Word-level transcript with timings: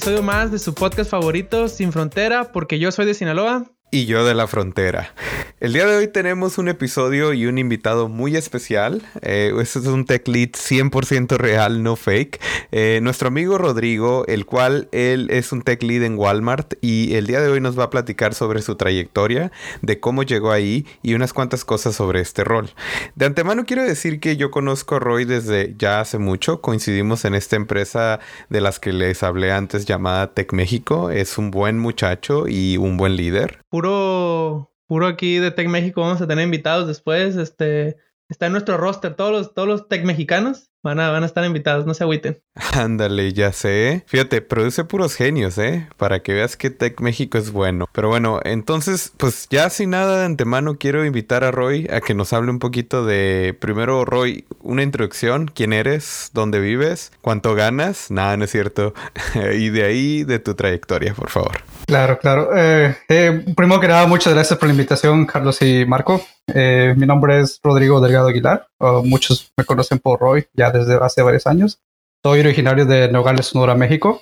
episodio 0.00 0.22
más 0.22 0.50
de 0.50 0.58
su 0.58 0.72
podcast 0.72 1.10
favorito, 1.10 1.68
Sin 1.68 1.92
Frontera, 1.92 2.52
porque 2.52 2.78
yo 2.78 2.90
soy 2.90 3.04
de 3.04 3.12
Sinaloa 3.12 3.70
y 3.90 4.06
yo 4.06 4.24
de 4.24 4.34
la 4.34 4.46
frontera. 4.46 5.12
El 5.60 5.74
día 5.74 5.84
de 5.84 5.94
hoy 5.94 6.08
tenemos 6.08 6.56
un 6.56 6.68
episodio 6.68 7.34
y 7.34 7.44
un 7.44 7.58
invitado 7.58 8.08
muy 8.08 8.34
especial. 8.34 9.02
Eh, 9.20 9.52
este 9.60 9.80
es 9.80 9.86
un 9.88 10.06
tech 10.06 10.26
lead 10.26 10.52
100% 10.52 11.36
real, 11.36 11.82
no 11.82 11.96
fake. 11.96 12.40
Eh, 12.72 13.00
nuestro 13.02 13.28
amigo 13.28 13.58
Rodrigo, 13.58 14.24
el 14.26 14.46
cual 14.46 14.88
él 14.90 15.28
es 15.28 15.52
un 15.52 15.60
tech 15.60 15.82
lead 15.82 16.02
en 16.02 16.16
Walmart 16.16 16.76
y 16.80 17.14
el 17.14 17.26
día 17.26 17.42
de 17.42 17.48
hoy 17.48 17.60
nos 17.60 17.78
va 17.78 17.84
a 17.84 17.90
platicar 17.90 18.32
sobre 18.32 18.62
su 18.62 18.76
trayectoria, 18.76 19.52
de 19.82 20.00
cómo 20.00 20.22
llegó 20.22 20.50
ahí 20.50 20.86
y 21.02 21.12
unas 21.12 21.34
cuantas 21.34 21.66
cosas 21.66 21.94
sobre 21.94 22.22
este 22.22 22.42
rol. 22.42 22.70
De 23.14 23.26
antemano 23.26 23.66
quiero 23.66 23.82
decir 23.82 24.18
que 24.18 24.38
yo 24.38 24.50
conozco 24.50 24.96
a 24.96 25.00
Roy 25.00 25.26
desde 25.26 25.74
ya 25.76 26.00
hace 26.00 26.16
mucho. 26.16 26.62
Coincidimos 26.62 27.26
en 27.26 27.34
esta 27.34 27.56
empresa 27.56 28.18
de 28.48 28.62
las 28.62 28.80
que 28.80 28.94
les 28.94 29.22
hablé 29.22 29.52
antes 29.52 29.84
llamada 29.84 30.32
Tech 30.32 30.54
México. 30.54 31.10
Es 31.10 31.36
un 31.36 31.50
buen 31.50 31.78
muchacho 31.78 32.48
y 32.48 32.78
un 32.78 32.96
buen 32.96 33.14
líder 33.16 33.60
puro, 33.70 34.69
puro 34.90 35.06
aquí 35.06 35.38
de 35.38 35.52
Tech 35.52 35.68
México 35.68 36.00
vamos 36.00 36.20
a 36.20 36.26
tener 36.26 36.44
invitados 36.44 36.88
después. 36.88 37.36
Este, 37.36 37.96
está 38.28 38.46
en 38.46 38.52
nuestro 38.52 38.76
roster, 38.76 39.14
todos 39.14 39.30
los, 39.30 39.54
todos 39.54 39.68
los 39.68 39.88
tech 39.88 40.04
mexicanos 40.04 40.69
van 40.82 41.00
a, 41.00 41.10
van 41.10 41.22
a 41.22 41.26
estar 41.26 41.44
invitados, 41.44 41.86
no 41.86 41.94
se 41.94 42.04
agüiten. 42.04 42.40
Ándale, 42.74 43.32
ya 43.32 43.52
sé. 43.52 44.04
Fíjate, 44.06 44.42
produce 44.42 44.84
puros 44.84 45.14
genios, 45.14 45.58
¿eh? 45.58 45.88
Para 45.96 46.20
que 46.20 46.34
veas 46.34 46.56
que 46.56 46.70
Tech 46.70 47.00
México 47.00 47.38
es 47.38 47.50
bueno. 47.50 47.88
Pero 47.92 48.08
bueno, 48.08 48.40
entonces, 48.44 49.12
pues 49.16 49.46
ya 49.50 49.70
sin 49.70 49.90
nada 49.90 50.18
de 50.18 50.24
antemano, 50.26 50.76
quiero 50.78 51.04
invitar 51.04 51.44
a 51.44 51.50
Roy 51.50 51.88
a 51.92 52.00
que 52.00 52.14
nos 52.14 52.32
hable 52.32 52.50
un 52.50 52.58
poquito 52.58 53.04
de, 53.04 53.56
primero, 53.58 54.04
Roy, 54.04 54.44
una 54.62 54.82
introducción, 54.82 55.50
quién 55.52 55.72
eres, 55.72 56.30
dónde 56.32 56.60
vives, 56.60 57.12
cuánto 57.20 57.54
ganas, 57.54 58.10
nada, 58.10 58.36
no 58.36 58.44
es 58.44 58.50
cierto. 58.50 58.94
y 59.56 59.70
de 59.70 59.84
ahí, 59.84 60.24
de 60.24 60.38
tu 60.38 60.54
trayectoria, 60.54 61.14
por 61.14 61.30
favor. 61.30 61.60
Claro, 61.86 62.18
claro. 62.18 62.50
Eh, 62.56 62.96
eh, 63.08 63.44
primero 63.56 63.80
que 63.80 63.88
nada, 63.88 64.06
muchas 64.06 64.32
gracias 64.32 64.58
por 64.58 64.68
la 64.68 64.74
invitación, 64.74 65.26
Carlos 65.26 65.60
y 65.62 65.84
Marco. 65.84 66.22
Eh, 66.52 66.94
mi 66.96 67.06
nombre 67.06 67.40
es 67.40 67.60
Rodrigo 67.62 68.00
Delgado 68.00 68.28
Aguilar. 68.28 68.68
muchos 69.04 69.52
me 69.56 69.64
conocen 69.64 69.98
por 69.98 70.20
Roy 70.20 70.46
ya 70.52 70.69
desde 70.72 70.96
hace 70.96 71.22
varios 71.22 71.46
años. 71.46 71.80
Soy 72.24 72.40
originario 72.40 72.84
de 72.84 73.10
Nogales, 73.10 73.46
Sonora, 73.46 73.74
México. 73.74 74.20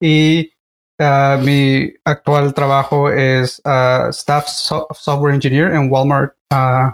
Y 0.00 0.52
uh, 0.98 1.38
mi 1.42 1.92
actual 2.04 2.54
trabajo 2.54 3.10
es 3.10 3.60
uh, 3.64 4.08
Staff 4.10 4.48
Software 4.48 5.34
Engineer 5.34 5.72
en 5.74 5.90
Walmart 5.90 6.34
uh, 6.52 6.90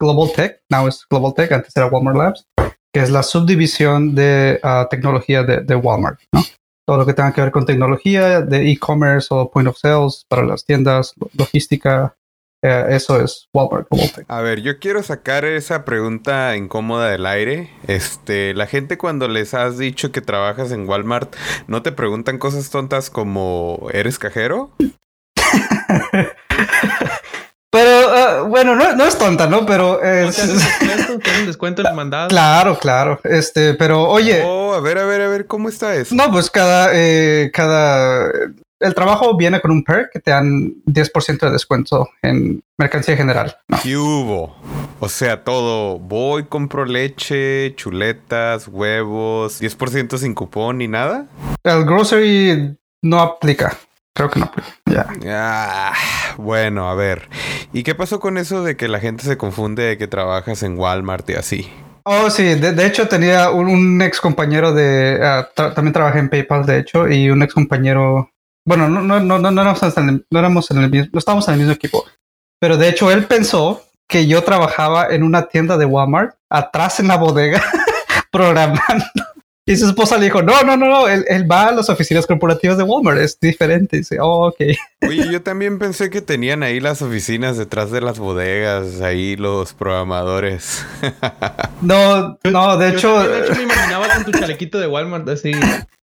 Global 0.00 0.32
Tech. 0.34 0.62
Now 0.70 0.88
es 0.88 1.06
Global 1.08 1.34
Tech, 1.34 1.52
antes 1.52 1.76
era 1.76 1.86
Walmart 1.86 2.16
Labs, 2.16 2.46
que 2.92 3.00
es 3.00 3.10
la 3.10 3.22
subdivisión 3.22 4.14
de 4.14 4.60
tecnología 4.90 5.42
de, 5.42 5.60
de 5.60 5.76
Walmart. 5.76 6.20
¿no? 6.32 6.42
Todo 6.86 6.98
lo 6.98 7.06
que 7.06 7.14
tenga 7.14 7.32
que 7.32 7.40
ver 7.40 7.50
con 7.50 7.66
tecnología 7.66 8.40
de 8.40 8.70
e-commerce 8.70 9.28
o 9.30 9.50
point 9.50 9.68
of 9.68 9.76
sales 9.76 10.24
para 10.28 10.44
las 10.44 10.64
tiendas, 10.64 11.14
logística, 11.34 12.16
eh, 12.66 12.86
eso 12.96 13.20
es 13.20 13.48
Walmart 13.54 13.86
A 14.26 14.40
ver, 14.40 14.60
yo 14.60 14.78
quiero 14.80 15.02
sacar 15.02 15.44
esa 15.44 15.84
pregunta 15.84 16.56
incómoda 16.56 17.10
del 17.10 17.26
aire. 17.26 17.70
Este, 17.86 18.54
la 18.54 18.66
gente 18.66 18.98
cuando 18.98 19.28
les 19.28 19.54
has 19.54 19.78
dicho 19.78 20.10
que 20.10 20.20
trabajas 20.20 20.72
en 20.72 20.88
Walmart, 20.88 21.36
¿no 21.68 21.82
te 21.82 21.92
preguntan 21.92 22.38
cosas 22.38 22.70
tontas 22.70 23.08
como 23.08 23.88
¿eres 23.92 24.18
cajero? 24.18 24.72
Pero 27.70 28.10
ah, 28.10 28.42
bueno, 28.48 28.74
no, 28.74 29.04
es 29.04 29.18
tonta, 29.18 29.46
¿no? 29.46 29.66
Pero 29.66 30.02
es. 30.02 30.38
un 31.40 31.46
descuento 31.46 31.82
en 31.82 31.88
el 31.88 31.94
mandado? 31.94 32.28
Claro, 32.28 32.78
claro. 32.78 33.20
Este, 33.22 33.74
pero 33.74 34.08
oye. 34.08 34.42
Oh, 34.46 34.72
a 34.72 34.80
ver, 34.80 34.96
a 34.96 35.04
ver, 35.04 35.20
a 35.20 35.28
ver, 35.28 35.46
¿cómo 35.46 35.68
está 35.68 35.94
eso? 35.94 36.14
No, 36.14 36.30
pues 36.30 36.50
cada, 36.50 36.92
eh, 36.94 37.50
cada 37.52 38.30
el 38.80 38.94
trabajo 38.94 39.36
viene 39.36 39.60
con 39.60 39.70
un 39.70 39.84
perk 39.84 40.12
que 40.12 40.20
te 40.20 40.30
dan 40.30 40.74
10% 40.86 41.40
de 41.40 41.50
descuento 41.50 42.08
en 42.22 42.62
mercancía 42.76 43.16
general. 43.16 43.56
¿Qué 43.82 43.96
hubo? 43.96 44.56
O 45.00 45.08
sea, 45.08 45.44
todo. 45.44 45.98
Voy, 45.98 46.44
compro 46.44 46.84
leche, 46.84 47.74
chuletas, 47.76 48.68
huevos, 48.68 49.60
10% 49.60 50.18
sin 50.18 50.34
cupón 50.34 50.78
ni 50.78 50.88
nada. 50.88 51.26
El 51.62 51.84
grocery 51.84 52.76
no 53.02 53.20
aplica. 53.20 53.76
Creo 54.14 54.30
que 54.30 54.40
no. 54.40 54.50
Ya. 54.86 55.06
Ah, 55.26 55.92
bueno, 56.38 56.88
a 56.88 56.94
ver. 56.94 57.28
¿Y 57.72 57.82
qué 57.82 57.94
pasó 57.94 58.18
con 58.18 58.38
eso 58.38 58.64
de 58.64 58.76
que 58.76 58.88
la 58.88 58.98
gente 58.98 59.24
se 59.24 59.36
confunde 59.36 59.82
de 59.82 59.98
que 59.98 60.06
trabajas 60.06 60.62
en 60.62 60.78
Walmart 60.78 61.28
y 61.28 61.34
así? 61.34 61.70
Oh, 62.04 62.30
sí, 62.30 62.54
de, 62.54 62.86
hecho 62.86 63.08
tenía 63.08 63.50
un, 63.50 64.00
ex 64.00 64.20
compañero 64.20 64.72
de. 64.72 65.18
Ah, 65.22 65.48
también 65.54 65.92
trabajé 65.92 66.20
en 66.20 66.30
PayPal, 66.30 66.64
de 66.64 66.78
hecho, 66.78 67.08
y 67.08 67.28
un 67.30 67.42
ex 67.42 67.52
compañero 67.52 68.30
bueno, 68.66 68.88
no, 68.88 69.00
no, 69.00 69.20
no, 69.20 69.38
no, 69.38 69.50
no, 69.50 69.62
éramos 69.62 69.96
en 69.96 70.08
el, 70.08 70.26
no 70.28 70.38
éramos 70.38 70.70
en 70.72 70.78
el 70.78 70.90
mismo, 70.90 71.08
no 71.12 71.18
estábamos 71.20 71.46
en 71.46 71.54
el 71.54 71.60
mismo 71.60 71.72
equipo. 71.72 72.04
Pero 72.60 72.76
de 72.76 72.88
hecho, 72.88 73.12
él 73.12 73.24
pensó 73.26 73.82
que 74.08 74.26
yo 74.26 74.42
trabajaba 74.42 75.08
en 75.08 75.22
una 75.22 75.48
tienda 75.48 75.76
de 75.76 75.84
Walmart, 75.84 76.34
atrás 76.50 76.98
en 76.98 77.06
la 77.08 77.16
bodega, 77.16 77.62
programando. 78.32 79.04
Y 79.68 79.76
su 79.76 79.86
esposa 79.86 80.16
le 80.16 80.26
dijo, 80.26 80.42
no, 80.42 80.62
no, 80.62 80.76
no, 80.76 80.86
no, 80.86 81.08
él, 81.08 81.24
él, 81.28 81.50
va 81.50 81.68
a 81.68 81.72
las 81.72 81.88
oficinas 81.88 82.26
corporativas 82.26 82.76
de 82.76 82.84
Walmart, 82.84 83.18
es 83.18 83.38
diferente. 83.40 83.96
Y 83.96 83.98
dice, 84.00 84.18
oh, 84.20 84.48
ok. 84.48 84.60
Oye, 85.08 85.30
yo 85.30 85.42
también 85.42 85.78
pensé 85.78 86.10
que 86.10 86.20
tenían 86.20 86.64
ahí 86.64 86.80
las 86.80 87.02
oficinas 87.02 87.56
detrás 87.56 87.92
de 87.92 88.00
las 88.00 88.18
bodegas, 88.18 89.00
ahí 89.00 89.36
los 89.36 89.74
programadores. 89.74 90.84
no, 91.82 92.38
no, 92.44 92.76
de 92.78 92.88
hecho... 92.90 93.28
de 93.28 93.40
hecho 93.40 93.54
me 93.54 93.62
imaginaba 93.62 94.08
con 94.08 94.24
tu 94.24 94.32
chalequito 94.32 94.78
de 94.78 94.88
Walmart 94.88 95.28
así. 95.28 95.52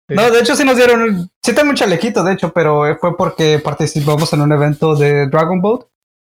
No, 0.09 0.31
de 0.31 0.39
hecho 0.39 0.55
sí 0.55 0.63
nos 0.63 0.75
dieron, 0.75 1.29
sí 1.41 1.53
tengo 1.53 1.69
un 1.69 1.75
chalequito, 1.75 2.23
de 2.23 2.33
hecho, 2.33 2.51
pero 2.51 2.97
fue 2.99 3.15
porque 3.15 3.59
participamos 3.59 4.33
en 4.33 4.41
un 4.41 4.51
evento 4.51 4.95
de 4.95 5.27
Dragon 5.27 5.61
Boat, 5.61 5.85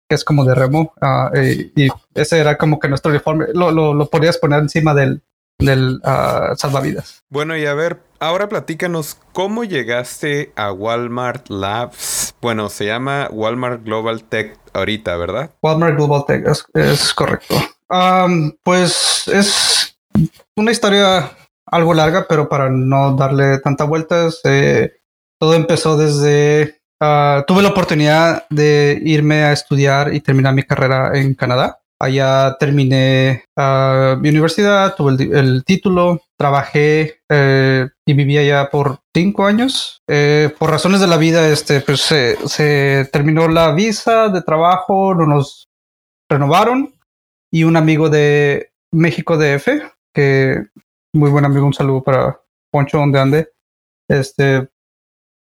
que 0.08 0.14
es 0.14 0.24
como 0.24 0.44
de 0.44 0.54
remo, 0.54 0.92
ah, 1.00 1.30
y, 1.34 1.88
ese 2.14 2.38
era 2.38 2.58
como 2.58 2.78
que 2.78 2.88
nuestro 2.88 3.10
uniforme, 3.10 3.46
lo, 3.54 3.70
lo, 3.70 4.06
podías 4.10 4.38
poner 4.38 4.60
encima 4.60 4.92
del, 4.92 5.22
del 5.58 6.00
uh, 6.04 6.56
salvavidas. 6.56 7.22
Bueno, 7.28 7.56
y 7.56 7.64
a 7.64 7.74
ver, 7.74 8.02
ahora 8.18 8.48
platícanos 8.48 9.16
cómo 9.32 9.64
llegaste 9.64 10.52
a 10.56 10.72
Walmart 10.72 11.48
Labs. 11.48 12.34
Bueno, 12.42 12.68
se 12.68 12.86
llama 12.86 13.28
Walmart 13.30 13.84
Global 13.84 14.24
Tech 14.24 14.58
ahorita, 14.72 15.16
¿verdad? 15.16 15.50
Walmart 15.62 15.96
Global 15.96 16.24
Tech, 16.26 16.44
es, 16.74 17.14
correcto. 17.14 17.54
pues 18.64 19.28
es 19.28 19.96
una 20.56 20.72
historia 20.72 21.30
algo 21.70 21.94
larga, 21.94 22.26
pero 22.28 22.48
para 22.48 22.68
no 22.70 23.14
darle 23.16 23.58
tantas 23.58 23.88
vueltas, 23.88 24.40
eh, 24.44 24.92
todo 25.38 25.54
empezó 25.54 25.96
desde... 25.96 26.80
Ah, 27.02 27.44
tuve 27.46 27.62
la 27.62 27.70
oportunidad 27.70 28.46
de 28.50 29.00
irme 29.02 29.44
a 29.44 29.52
estudiar 29.52 30.12
y 30.12 30.20
terminar 30.20 30.54
mi 30.54 30.64
carrera 30.64 31.12
en 31.18 31.34
Canadá. 31.34 31.80
Allá 31.98 32.56
terminé 32.58 33.44
uh, 33.56 34.16
mi 34.18 34.30
universidad, 34.30 34.94
tuve 34.94 35.12
el, 35.38 35.64
título, 35.64 36.20
trabajé 36.38 37.20
eh, 37.28 37.88
y 38.06 38.12
viví 38.14 38.38
allá 38.38 38.70
por 38.70 39.00
cinco 39.14 39.46
años. 39.46 40.02
Eh, 40.08 40.54
por 40.58 40.70
razones 40.70 41.00
de 41.00 41.06
la 41.06 41.18
vida, 41.18 41.48
este, 41.48 41.80
pues 41.82 42.00
se, 42.00 42.36
se, 42.48 43.08
terminó 43.12 43.48
la 43.48 43.72
visa 43.72 44.28
de 44.28 44.40
trabajo, 44.40 45.14
no 45.14 45.26
nos 45.26 45.68
renovaron 46.28 46.94
y 47.50 47.64
un 47.64 47.76
amigo 47.76 48.08
de 48.08 48.72
México 48.92 49.36
DF 49.36 49.68
que 50.14 50.68
muy 51.12 51.30
buen 51.30 51.44
amigo, 51.44 51.66
un 51.66 51.74
saludo 51.74 52.02
para 52.02 52.40
Poncho, 52.70 52.98
donde 52.98 53.20
ande, 53.20 53.52
este, 54.08 54.68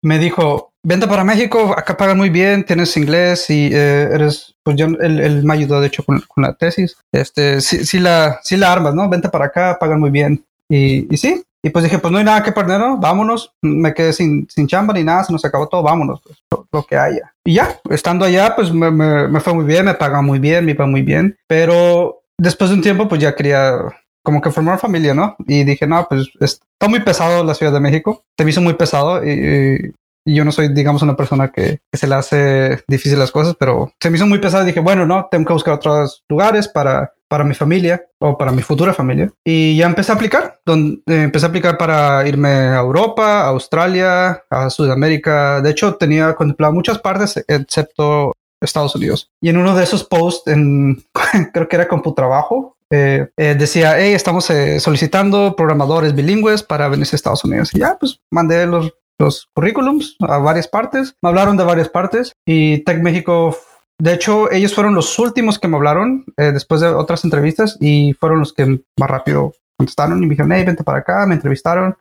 me 0.02 0.18
dijo, 0.18 0.72
vente 0.82 1.08
para 1.08 1.24
México, 1.24 1.74
acá 1.76 1.96
pagan 1.96 2.16
muy 2.16 2.30
bien, 2.30 2.64
tienes 2.64 2.96
inglés 2.96 3.50
y 3.50 3.70
eh, 3.72 4.08
eres, 4.12 4.54
pues 4.62 4.76
yo, 4.76 4.86
él, 4.86 5.42
me 5.44 5.54
ayudó 5.54 5.80
de 5.80 5.88
hecho 5.88 6.04
con, 6.04 6.22
la 6.36 6.54
tesis, 6.54 6.96
este, 7.12 7.60
sí, 7.60 7.98
la, 7.98 8.38
sí 8.42 8.56
la 8.56 8.72
armas, 8.72 8.94
¿no? 8.94 9.08
Vente 9.08 9.28
para 9.28 9.46
acá, 9.46 9.76
pagan 9.80 10.00
muy 10.00 10.10
bien. 10.10 10.44
Y, 10.68 11.12
y 11.12 11.16
sí, 11.16 11.42
y 11.62 11.70
pues 11.70 11.84
dije, 11.84 11.98
pues 11.98 12.12
no 12.12 12.18
hay 12.18 12.24
nada 12.24 12.42
que 12.42 12.52
perder, 12.52 12.78
¿no? 12.78 12.98
Vámonos, 12.98 13.52
me 13.62 13.92
quedé 13.94 14.12
sin, 14.12 14.46
sin 14.48 14.68
chamba 14.68 14.94
ni 14.94 15.02
nada, 15.02 15.24
se 15.24 15.32
nos 15.32 15.44
acabó 15.44 15.68
todo, 15.68 15.82
vámonos, 15.82 16.20
pues, 16.22 16.38
lo, 16.72 16.82
que 16.84 16.96
haya. 16.96 17.34
Y 17.44 17.54
ya, 17.54 17.80
estando 17.90 18.24
allá, 18.24 18.54
pues 18.54 18.72
me, 18.72 18.90
me, 18.90 19.26
me 19.26 19.40
fue 19.40 19.54
muy 19.54 19.64
bien, 19.64 19.86
me 19.86 19.94
pagan 19.94 20.24
muy 20.24 20.38
bien, 20.38 20.64
me 20.64 20.72
iba 20.72 20.86
muy 20.86 21.02
bien, 21.02 21.36
pero 21.48 22.22
después 22.38 22.70
de 22.70 22.76
un 22.76 22.82
tiempo, 22.82 23.08
pues 23.08 23.20
ya 23.20 23.34
quería 23.34 23.80
como 24.26 24.40
que 24.40 24.50
formar 24.50 24.80
familia, 24.80 25.14
¿no? 25.14 25.36
Y 25.46 25.62
dije, 25.62 25.86
no, 25.86 26.04
pues 26.08 26.28
está 26.40 26.88
muy 26.88 26.98
pesado 26.98 27.44
la 27.44 27.54
Ciudad 27.54 27.72
de 27.72 27.78
México. 27.78 28.24
Se 28.36 28.42
me 28.42 28.50
hizo 28.50 28.60
muy 28.60 28.74
pesado 28.74 29.24
y, 29.24 29.94
yo 30.28 30.44
no 30.44 30.50
soy, 30.50 30.74
digamos, 30.74 31.02
una 31.02 31.16
persona 31.16 31.52
que, 31.52 31.78
se 31.92 32.08
le 32.08 32.16
hace 32.16 32.82
difícil 32.88 33.20
las 33.20 33.30
cosas, 33.30 33.54
pero 33.56 33.92
se 34.00 34.10
me 34.10 34.16
hizo 34.16 34.26
muy 34.26 34.40
pesado 34.40 34.64
y 34.64 34.66
dije, 34.66 34.80
bueno, 34.80 35.06
no, 35.06 35.28
tengo 35.30 35.46
que 35.46 35.52
buscar 35.52 35.74
otros 35.74 36.24
lugares 36.28 36.66
para, 36.66 37.12
para 37.28 37.44
mi 37.44 37.54
familia 37.54 38.04
o 38.18 38.36
para 38.36 38.50
mi 38.50 38.62
futura 38.62 38.92
familia. 38.92 39.30
Y 39.44 39.76
ya 39.76 39.86
empecé 39.86 40.10
a 40.10 40.16
aplicar, 40.16 40.58
donde, 40.66 40.96
eh, 41.06 41.22
empecé 41.22 41.46
a 41.46 41.50
aplicar 41.50 41.78
para 41.78 42.26
irme 42.26 42.48
a 42.48 42.80
Europa, 42.80 43.42
a 43.42 43.48
Australia, 43.50 44.42
a 44.50 44.70
Sudamérica. 44.70 45.60
De 45.60 45.70
hecho, 45.70 45.94
tenía 45.94 46.34
contemplado 46.34 46.74
muchas 46.74 46.98
partes, 46.98 47.44
excepto 47.46 48.32
Estados 48.60 48.96
Unidos. 48.96 49.30
Y 49.40 49.50
en 49.50 49.58
uno 49.58 49.76
de 49.76 49.84
esos 49.84 50.02
posts, 50.02 50.50
en, 50.50 51.04
creo 51.52 51.68
que 51.68 51.76
era 51.76 51.86
CompuTrabajo, 51.86 52.75
eh, 52.92 53.28
eh, 53.36 53.56
decía, 53.58 53.98
hey, 53.98 54.12
estamos 54.12 54.48
eh, 54.50 54.80
solicitando 54.80 55.56
programadores 55.56 56.14
bilingües 56.14 56.62
para 56.62 56.88
venirse 56.88 57.14
a 57.14 57.18
Estados 57.18 57.44
Unidos. 57.44 57.74
Y 57.74 57.80
ya, 57.80 57.96
pues 57.98 58.20
mandé 58.30 58.66
los, 58.66 58.94
los 59.18 59.48
currículums 59.54 60.16
a 60.20 60.38
varias 60.38 60.68
partes. 60.68 61.14
Me 61.22 61.28
hablaron 61.28 61.56
de 61.56 61.64
varias 61.64 61.88
partes 61.88 62.32
y 62.46 62.84
Tech 62.84 63.02
México 63.02 63.56
de 63.98 64.12
hecho, 64.12 64.52
ellos 64.52 64.74
fueron 64.74 64.94
los 64.94 65.18
últimos 65.18 65.58
que 65.58 65.68
me 65.68 65.76
hablaron 65.76 66.24
eh, 66.36 66.52
después 66.52 66.82
de 66.82 66.88
otras 66.88 67.24
entrevistas 67.24 67.78
y 67.80 68.12
fueron 68.12 68.40
los 68.40 68.52
que 68.52 68.80
más 68.98 69.10
rápido 69.10 69.54
contestaron 69.78 70.18
y 70.22 70.26
me 70.26 70.30
dijeron, 70.30 70.52
hey, 70.52 70.64
vente 70.64 70.84
para 70.84 70.98
acá, 70.98 71.26
me 71.26 71.34
entrevistaron, 71.34 71.96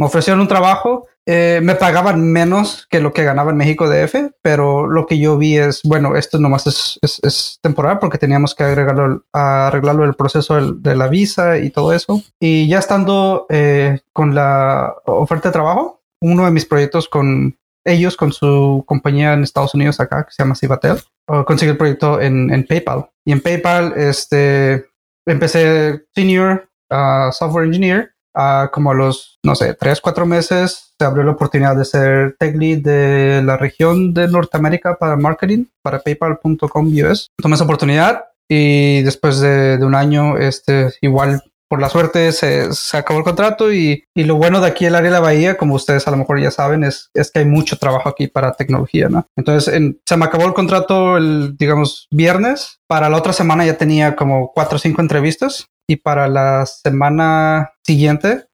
me 0.00 0.06
ofrecieron 0.06 0.40
un 0.40 0.48
trabajo, 0.48 1.06
eh, 1.26 1.60
me 1.62 1.74
pagaban 1.74 2.32
menos 2.32 2.86
que 2.88 3.00
lo 3.00 3.12
que 3.12 3.22
ganaba 3.22 3.50
en 3.50 3.58
México 3.58 3.86
DF, 3.86 4.32
pero 4.40 4.86
lo 4.86 5.04
que 5.04 5.18
yo 5.18 5.36
vi 5.36 5.58
es, 5.58 5.82
bueno, 5.84 6.16
esto 6.16 6.38
nomás 6.38 6.66
es, 6.66 6.98
es, 7.02 7.58
temporal 7.60 7.98
porque 7.98 8.16
teníamos 8.16 8.54
que 8.54 8.64
agregarlo, 8.64 9.26
arreglarlo 9.34 10.06
el 10.06 10.14
proceso 10.14 10.72
de 10.72 10.96
la 10.96 11.08
visa 11.08 11.58
y 11.58 11.68
todo 11.68 11.92
eso. 11.92 12.22
Y 12.40 12.66
ya 12.66 12.78
estando 12.78 13.44
eh, 13.50 14.00
con 14.14 14.34
la 14.34 14.94
oferta 15.04 15.50
de 15.50 15.52
trabajo, 15.52 16.00
uno 16.22 16.46
de 16.46 16.50
mis 16.50 16.64
proyectos 16.64 17.06
con 17.06 17.58
ellos, 17.84 18.16
con 18.16 18.32
su 18.32 18.82
compañía 18.86 19.34
en 19.34 19.42
Estados 19.42 19.74
Unidos 19.74 20.00
acá, 20.00 20.24
que 20.24 20.32
se 20.32 20.42
llama 20.42 20.54
Cibatel, 20.54 20.96
conseguí 21.44 21.72
el 21.72 21.76
proyecto 21.76 22.22
en, 22.22 22.50
en 22.50 22.66
PayPal. 22.66 23.10
Y 23.26 23.32
en 23.32 23.42
PayPal, 23.42 23.92
este, 23.98 24.86
empecé 25.26 26.06
senior 26.14 26.70
uh, 26.90 27.30
software 27.32 27.66
engineer. 27.66 28.14
Uh, 28.34 28.70
como 28.70 28.92
a 28.92 28.94
los, 28.94 29.38
no 29.44 29.56
sé, 29.56 29.74
tres, 29.74 30.00
cuatro 30.00 30.24
meses, 30.24 30.94
se 30.96 31.04
abrió 31.04 31.24
la 31.24 31.32
oportunidad 31.32 31.76
de 31.76 31.84
ser 31.84 32.36
tech 32.38 32.54
lead 32.56 32.78
de 32.78 33.42
la 33.42 33.56
región 33.56 34.14
de 34.14 34.28
Norteamérica 34.28 34.96
para 34.96 35.16
marketing, 35.16 35.64
para 35.82 35.98
paypal.com 35.98 36.92
US. 37.04 37.26
Tomé 37.36 37.56
esa 37.56 37.64
oportunidad 37.64 38.26
y 38.48 39.02
después 39.02 39.40
de, 39.40 39.78
de, 39.78 39.84
un 39.84 39.96
año, 39.96 40.36
este, 40.38 40.92
igual 41.00 41.42
por 41.70 41.80
la 41.80 41.88
suerte 41.88 42.32
se, 42.32 42.72
se 42.72 42.96
acabó 42.96 43.20
el 43.20 43.24
contrato 43.24 43.72
y, 43.72 44.02
y, 44.12 44.24
lo 44.24 44.34
bueno 44.34 44.60
de 44.60 44.66
aquí 44.66 44.86
el 44.86 44.96
área 44.96 45.08
de 45.08 45.14
la 45.14 45.20
bahía, 45.20 45.56
como 45.56 45.76
ustedes 45.76 46.06
a 46.08 46.10
lo 46.10 46.16
mejor 46.16 46.40
ya 46.40 46.50
saben, 46.50 46.82
es, 46.82 47.10
es 47.14 47.30
que 47.30 47.38
hay 47.38 47.44
mucho 47.44 47.78
trabajo 47.78 48.08
aquí 48.08 48.26
para 48.26 48.54
tecnología, 48.54 49.08
¿no? 49.08 49.26
Entonces 49.36 49.72
se 50.04 50.16
me 50.16 50.24
acabó 50.24 50.46
el 50.46 50.52
contrato 50.52 51.16
el, 51.16 51.56
digamos, 51.56 52.08
viernes. 52.10 52.80
Para 52.88 53.08
la 53.08 53.16
otra 53.16 53.32
semana 53.32 53.64
ya 53.64 53.78
tenía 53.78 54.16
como 54.16 54.50
cuatro 54.52 54.76
o 54.76 54.78
cinco 54.80 55.00
entrevistas 55.00 55.66
y 55.90 55.96
para 55.96 56.28
la 56.28 56.66
semana 56.66 57.72
siguiente, 57.84 58.46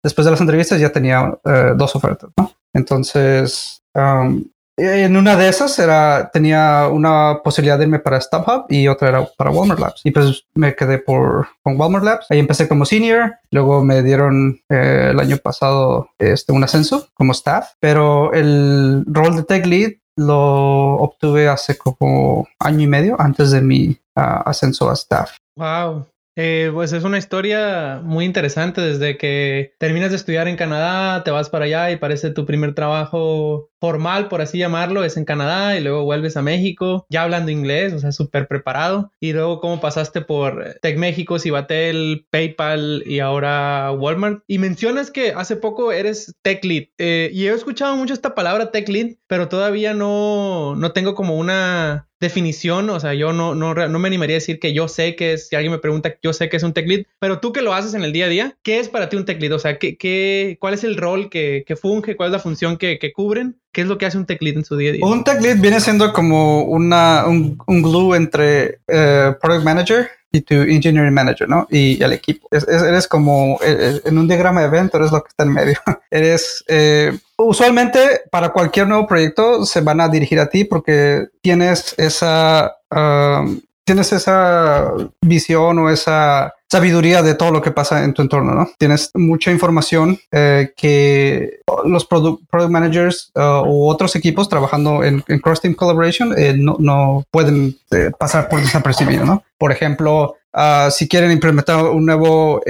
después 0.00 0.24
de 0.24 0.30
las 0.30 0.40
entrevistas, 0.40 0.78
ya 0.78 0.92
tenía 0.92 1.36
eh, 1.44 1.72
dos 1.74 1.96
ofertas, 1.96 2.30
¿no? 2.36 2.52
Entonces, 2.72 3.82
um, 3.94 4.44
en 4.76 5.16
una 5.16 5.34
de 5.34 5.48
esas 5.48 5.76
era, 5.80 6.30
tenía 6.32 6.86
una 6.86 7.40
posibilidad 7.42 7.78
de 7.78 7.84
irme 7.86 7.98
para 7.98 8.20
StubHub 8.20 8.66
y 8.68 8.86
otra 8.86 9.08
era 9.08 9.28
para 9.36 9.50
Walmart 9.50 9.80
Labs. 9.80 10.02
Y 10.04 10.12
pues 10.12 10.44
me 10.54 10.76
quedé 10.76 10.98
por, 10.98 11.48
con 11.64 11.80
Walmart 11.80 12.04
Labs. 12.04 12.26
Ahí 12.30 12.38
empecé 12.38 12.68
como 12.68 12.84
senior. 12.84 13.34
Luego 13.50 13.84
me 13.84 14.02
dieron 14.04 14.60
eh, 14.68 15.08
el 15.10 15.18
año 15.18 15.38
pasado 15.38 16.10
este, 16.18 16.52
un 16.52 16.62
ascenso 16.62 17.08
como 17.14 17.32
staff. 17.32 17.72
Pero 17.80 18.32
el 18.32 19.04
rol 19.06 19.34
de 19.34 19.42
tech 19.42 19.66
lead 19.66 19.94
lo 20.16 20.94
obtuve 20.94 21.48
hace 21.48 21.76
como 21.76 22.46
año 22.60 22.82
y 22.82 22.86
medio 22.86 23.20
antes 23.20 23.50
de 23.50 23.60
mi 23.60 23.96
ah, 24.14 24.42
ascenso 24.46 24.90
a 24.90 24.94
staff. 24.94 25.36
Wow. 25.56 26.06
Eh, 26.36 26.70
pues 26.72 26.92
es 26.92 27.04
una 27.04 27.18
historia 27.18 28.00
muy 28.02 28.24
interesante 28.24 28.80
desde 28.80 29.16
que 29.16 29.74
terminas 29.78 30.10
de 30.10 30.16
estudiar 30.16 30.48
en 30.48 30.56
Canadá, 30.56 31.22
te 31.22 31.30
vas 31.30 31.48
para 31.48 31.66
allá 31.66 31.90
y 31.90 31.96
parece 31.96 32.30
tu 32.30 32.44
primer 32.44 32.74
trabajo 32.74 33.70
formal, 33.84 34.28
por 34.28 34.40
así 34.40 34.58
llamarlo, 34.58 35.04
es 35.04 35.16
en 35.16 35.26
Canadá 35.26 35.76
y 35.76 35.82
luego 35.82 36.04
vuelves 36.04 36.36
a 36.38 36.42
México, 36.42 37.06
ya 37.10 37.22
hablando 37.22 37.50
inglés, 37.50 37.92
o 37.92 37.98
sea, 37.98 38.12
súper 38.12 38.48
preparado. 38.48 39.12
Y 39.20 39.32
luego 39.32 39.60
cómo 39.60 39.80
pasaste 39.80 40.22
por 40.22 40.76
Tech 40.80 40.96
México, 40.96 41.38
Cibatel, 41.38 42.26
PayPal 42.30 43.02
y 43.06 43.20
ahora 43.20 43.92
Walmart. 43.92 44.42
Y 44.46 44.58
mencionas 44.58 45.10
que 45.10 45.32
hace 45.32 45.56
poco 45.56 45.92
eres 45.92 46.34
Tech 46.42 46.64
Lead. 46.64 46.84
Eh, 46.96 47.30
y 47.34 47.46
he 47.46 47.52
escuchado 47.52 47.94
mucho 47.96 48.14
esta 48.14 48.34
palabra 48.34 48.70
Tech 48.70 48.88
Lead, 48.88 49.16
pero 49.26 49.48
todavía 49.48 49.92
no, 49.92 50.74
no 50.76 50.92
tengo 50.92 51.14
como 51.14 51.36
una 51.36 52.08
definición, 52.24 52.90
o 52.90 52.98
sea, 52.98 53.14
yo 53.14 53.32
no, 53.32 53.54
no, 53.54 53.74
no 53.74 53.98
me 53.98 54.08
animaría 54.08 54.34
a 54.36 54.40
decir 54.40 54.58
que 54.58 54.72
yo 54.72 54.88
sé 54.88 55.14
que 55.16 55.34
es, 55.34 55.48
si 55.48 55.56
alguien 55.56 55.72
me 55.72 55.78
pregunta, 55.78 56.16
yo 56.22 56.32
sé 56.32 56.48
que 56.48 56.56
es 56.56 56.62
un 56.62 56.72
tech 56.72 56.88
lead, 56.88 57.04
pero 57.20 57.38
tú 57.38 57.52
que 57.52 57.62
lo 57.62 57.74
haces 57.74 57.94
en 57.94 58.02
el 58.02 58.12
día 58.12 58.26
a 58.26 58.28
día, 58.28 58.56
¿qué 58.62 58.80
es 58.80 58.88
para 58.88 59.08
ti 59.08 59.16
un 59.16 59.24
tech 59.24 59.40
lead? 59.40 59.52
O 59.52 59.58
sea, 59.58 59.78
¿qué, 59.78 59.96
qué, 59.96 60.56
cuál 60.60 60.74
es 60.74 60.84
el 60.84 60.96
rol 60.96 61.30
que, 61.30 61.64
que 61.66 61.76
funge? 61.76 62.16
¿Cuál 62.16 62.30
es 62.30 62.32
la 62.32 62.38
función 62.40 62.76
que, 62.76 62.98
que 62.98 63.12
cubren? 63.12 63.56
¿Qué 63.72 63.82
es 63.82 63.86
lo 63.86 63.98
que 63.98 64.06
hace 64.06 64.18
un 64.18 64.26
tech 64.26 64.42
lead 64.42 64.56
en 64.56 64.64
su 64.64 64.76
día 64.76 64.90
a 64.90 64.92
día? 64.94 65.06
Un 65.06 65.24
tech 65.24 65.40
lead 65.40 65.58
viene 65.60 65.80
siendo 65.80 66.12
como 66.12 66.64
una, 66.64 67.26
un, 67.26 67.58
un 67.66 67.82
glue 67.82 68.16
entre 68.16 68.80
uh, 68.88 69.38
product 69.40 69.64
manager 69.64 70.08
y 70.34 70.40
tu 70.40 70.54
engineering 70.54 71.14
manager, 71.14 71.48
¿no? 71.48 71.66
Y, 71.70 72.02
el 72.02 72.12
equipo. 72.12 72.48
Es, 72.50 72.66
eres 72.66 73.06
como 73.06 73.58
eh, 73.62 73.76
eh, 73.78 74.00
en 74.04 74.18
un 74.18 74.26
diagrama 74.26 74.60
de 74.60 74.66
evento, 74.66 74.98
eres 74.98 75.12
lo 75.12 75.22
que 75.22 75.28
está 75.28 75.44
en 75.44 75.52
medio. 75.52 75.78
eres, 76.10 76.64
eh, 76.66 77.16
usualmente 77.38 78.22
para 78.30 78.50
cualquier 78.50 78.88
nuevo 78.88 79.06
proyecto 79.06 79.64
se 79.64 79.80
van 79.80 80.00
a 80.00 80.08
dirigir 80.08 80.40
a 80.40 80.48
ti 80.48 80.64
porque 80.64 81.28
tienes 81.40 81.94
esa, 81.98 82.76
um, 82.90 83.60
tienes 83.84 84.12
esa 84.12 84.92
visión 85.20 85.78
o 85.78 85.90
esa 85.90 86.52
sabiduría 86.74 87.22
de 87.22 87.34
todo 87.34 87.52
lo 87.52 87.62
que 87.62 87.70
pasa 87.70 88.02
en 88.02 88.14
tu 88.14 88.22
entorno, 88.22 88.52
¿no? 88.52 88.68
Tienes 88.78 89.10
mucha 89.14 89.52
información 89.52 90.18
eh, 90.32 90.72
que 90.76 91.60
los 91.84 92.04
product, 92.04 92.42
managers 92.68 93.30
uh, 93.36 93.62
u 93.64 93.88
otros 93.88 94.16
equipos 94.16 94.48
trabajando 94.48 95.04
en, 95.04 95.20
cross 95.40 95.60
team 95.60 95.74
collaboration 95.74 96.34
eh, 96.36 96.54
no, 96.56 96.76
no, 96.80 97.24
pueden 97.30 97.76
eh, 97.92 98.10
pasar 98.18 98.48
por 98.48 98.60
desapercibido, 98.60 99.24
¿no? 99.24 99.44
Por 99.58 99.72
ejemplo, 99.72 100.36
uh, 100.52 100.90
si 100.90 101.08
quieren 101.08 101.30
implementar 101.30 101.84
un 101.84 102.06
nuevo 102.06 102.60